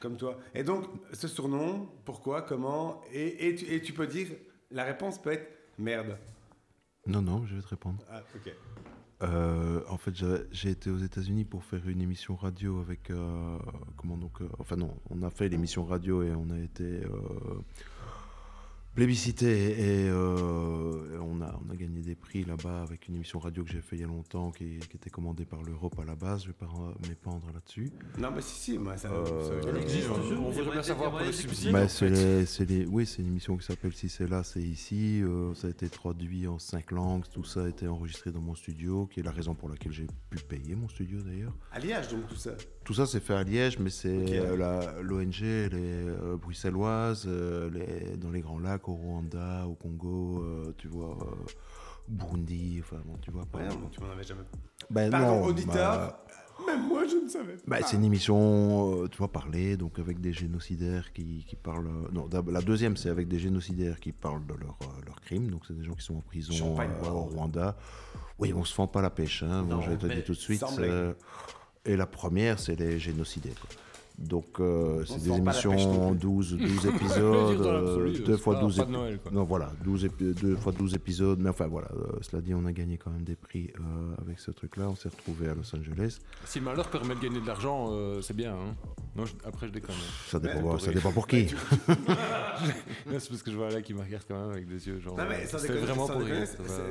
[0.00, 0.38] comme toi.
[0.54, 4.28] Et donc, ce surnom, pourquoi, comment, et, et, tu, et tu peux dire,
[4.70, 6.16] la réponse peut être merde.
[7.06, 7.98] Non, non, je vais te répondre.
[8.10, 8.52] Ah, ok.
[9.22, 10.14] Euh, en fait,
[10.50, 13.10] j'ai- été aux États-Unis pour faire une émission radio avec.
[13.10, 13.58] euh,
[13.96, 17.02] comment donc euh, Enfin, non, on a fait l'émission radio et on a été
[18.94, 19.70] plébiscité
[20.04, 23.70] et, euh, on, a, on a gagné des prix là-bas avec une émission radio que
[23.70, 26.42] j'ai fait il y a longtemps qui, qui était commandée par l'Europe à la base.
[26.42, 26.68] Je vais pas
[27.08, 27.90] m'épandre là-dessus.
[28.18, 30.46] Non, mais si, si, moi, ça, Euh, ça- existe on- toujours.
[30.46, 31.72] on voudrait bien savoir pour le subside.
[31.72, 32.64] Bah, en c'est fait.
[32.66, 35.22] les- oui, c'est une émission qui s'appelle Si c'est là, c'est ici.
[35.22, 37.24] Euh, ça a été traduit en cinq langues.
[37.32, 40.06] Tout ça a été enregistré dans mon studio, qui est la raison pour laquelle j'ai
[40.30, 41.54] pu payer mon studio d'ailleurs.
[41.72, 42.52] À Liège, donc, tout ça.
[42.84, 48.30] Tout ça, c'est fait à Liège, mais c'est euh, l'ONG, euh, bruxelloise, euh, les- dans
[48.30, 51.16] les Grands Lacs, au Rwanda, au Congo, euh, tu vois,
[52.08, 53.58] Burundi, enfin, bon, tu vois pas.
[53.58, 54.40] Ouais, non, tu m'en avais jamais.
[54.90, 56.24] Ben Pardon, non, auditeur, bah,
[56.66, 57.62] même moi, je ne savais pas.
[57.66, 61.88] bah, c'est une émission, tu vois, parler, donc avec des génocidaires qui, qui parlent.
[62.12, 65.84] Non, la deuxième, c'est avec des génocidaires qui parlent de leurs crimes, donc c'est des
[65.84, 66.74] gens qui sont en prison
[67.12, 67.76] au Rwanda.
[68.38, 70.64] Oui, on se fend pas la pêche, hein, bon, vais te dire tout de suite.
[71.84, 73.58] Et la première, c'est les génocidaires.
[73.60, 73.70] quoi.
[74.18, 76.18] Donc, euh, c'est des émissions, plus.
[76.18, 79.32] 12, 12 Je veux épisodes, euh, l'absolu, 2 c'est fois pas- 12 pas Noël, quoi.
[79.32, 81.38] Non, voilà, 12, épi- deux fois 12 épisodes.
[81.40, 84.38] Mais enfin, voilà, euh, cela dit, on a gagné quand même des prix euh, avec
[84.38, 84.90] ce truc-là.
[84.90, 86.18] On s'est retrouvé à Los Angeles.
[86.44, 88.52] Si le malheur permet de gagner de l'argent, euh, c'est bien.
[88.52, 88.76] Hein.
[89.16, 89.94] Non, je- après, je déconne.
[89.96, 90.12] hein.
[90.28, 91.46] Ça dépend, ça dépend pour qui.
[93.08, 95.16] C'est parce que je vois là qui me regarde quand même avec des yeux genre.
[95.16, 96.22] Non, mais sans c'est vraiment pour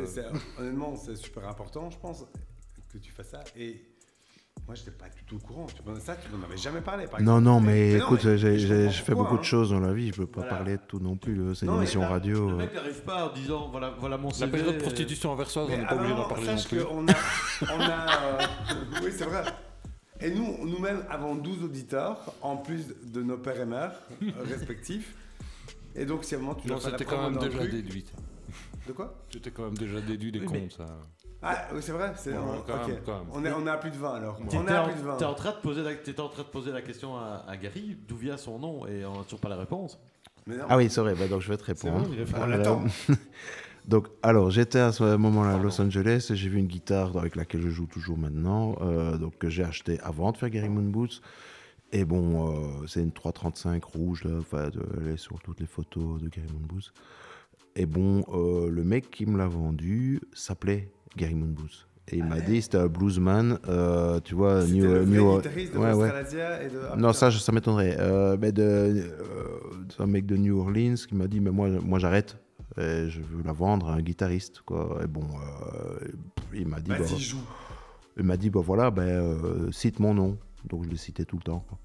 [0.08, 0.26] c'est-
[0.58, 2.26] honnêtement, c'est super important, je pense,
[2.92, 3.44] que tu fasses ça.
[3.56, 3.80] Et
[4.70, 5.66] moi, je n'étais pas du tout au courant.
[5.66, 7.44] Tu ça, tu m'en avais jamais parlé, par Non, exemple.
[7.44, 9.44] non, mais non, écoute, mais j'ai- je pourquoi, beaucoup de hein.
[9.44, 10.10] choses dans la vie.
[10.10, 10.56] Je peux pas Voilà.
[10.58, 11.56] parler de tout non plus.
[11.56, 12.50] C'est une émission radio.
[12.50, 12.58] Le euh.
[12.58, 14.52] mec n'arrive pas en disant voilà, voilà mon La CV.
[14.52, 16.84] période de prostitution anversoise, on n'est pas obligé d'en parler non sache plus.
[16.86, 17.14] qu'on a.
[17.64, 18.46] On a euh,
[19.04, 19.44] oui, c'est vrai.
[20.22, 25.16] Et nous, nous-mêmes avons 12 auditeurs, en plus de nos pères et mères euh, respectifs.
[25.96, 28.06] Et donc, si à un moment tu Non, dois faire la quand même déjà déduit.
[28.88, 29.16] De quoi?
[29.34, 30.86] C'était quand même déjà déduit des Oui, mais- comptes, ça.
[31.42, 32.12] Ah, oui, c'est vrai.
[32.18, 32.88] c'est- on- quand ok.
[32.90, 33.28] même, quand même.
[33.34, 34.38] On, est, on est à plus de 20 alors.
[34.38, 35.18] T'étais On est à en, plus de 20.
[35.18, 37.56] t'es en train de poser la, t'étais en train de poser la question à, à
[37.58, 40.00] Gary, d'où vient son nom, et on n'a toujours pas la réponse.
[40.48, 40.66] Mais non.
[40.68, 41.16] Ah oui, c'est vrai.
[41.16, 42.08] bah, donc je vais te répondre.
[42.14, 42.40] est fort.
[42.42, 42.84] On Euh, l'attend.
[43.88, 45.82] Donc, alors, j'étais à ce moment-là à Los.
[45.82, 49.50] Angeles et j'ai vu une guitare avec laquelle je joue toujours maintenant, euh, donc que
[49.50, 51.22] j'ai acheté avant de faire Gary Moon Boots.
[51.92, 55.66] Et bon, euh, c'est une 335 rouge, là, enfin, de- elle est sur toutes les
[55.66, 56.92] photos de Gary Moon Boots.
[57.76, 61.86] Et bon, euh, le mec qui me l'a vendu s'appelait Gary Moon Boots.
[62.12, 65.74] Et il m'a dit, c'était un bluesman, euh, tu vois, Ah New, le New- guitariste
[65.74, 65.92] de ouais,
[66.66, 66.80] et de.
[66.92, 67.98] ah, Non, ça, je- ça m'étonnerait.
[68.00, 69.14] Euh, mais de, euh,
[69.90, 72.38] c'est un mec de New Orleans qui m'a dit, mais moi, moi j'arrête.
[72.80, 75.00] Et je veux la vendre à un guitariste, quoi.
[75.04, 76.00] Et bon, euh,
[76.54, 77.38] il m'a dit, bah, joue.
[78.18, 80.36] il m'a dit, bah voilà, ben, euh, cite mon nom.
[80.68, 81.64] Donc je l'ai cité tout le temps.
[81.70, 81.78] quoi.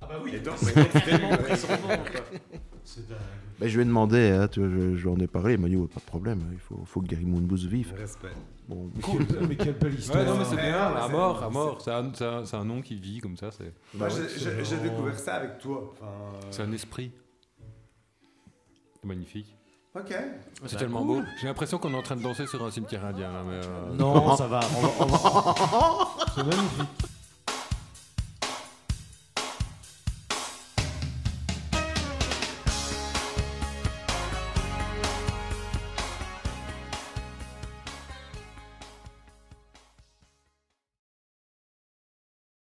[0.00, 1.56] Ah bah oui, Et donc, c'était lui, ouais.
[2.94, 3.18] C'est dingue.
[3.58, 5.60] Ben, je lui ai demandé, hein, tu vois, je, je lui en ai parlé, il
[5.60, 7.94] m'a dit ouais, pas de problème, il faut, faut que Gary Moonbus vive.
[7.96, 8.28] Respect.
[8.68, 10.18] Bon, Mais, quelle, mais quelle belle histoire.
[10.24, 11.80] Ouais, non, mais c'est bien, à c'est- mort, à c'est- mort.
[11.82, 15.18] C'est un, c'est un- c'est un nom qui vit comme ça, c'est Moi, j'ai- découvert
[15.18, 15.92] ça avec toi.
[15.92, 17.12] Enfin, euh, c'est un esprit.
[19.00, 19.54] C'est magnifique.
[19.94, 20.14] Ok.
[20.66, 21.20] C'est tellement beau.
[21.40, 23.32] J'ai l'impression qu'on est en train de danser sur un cimetière indien.
[23.32, 24.60] là, mais, euh, Non, ça va.
[24.76, 26.88] On va, on va- C'est magnifique.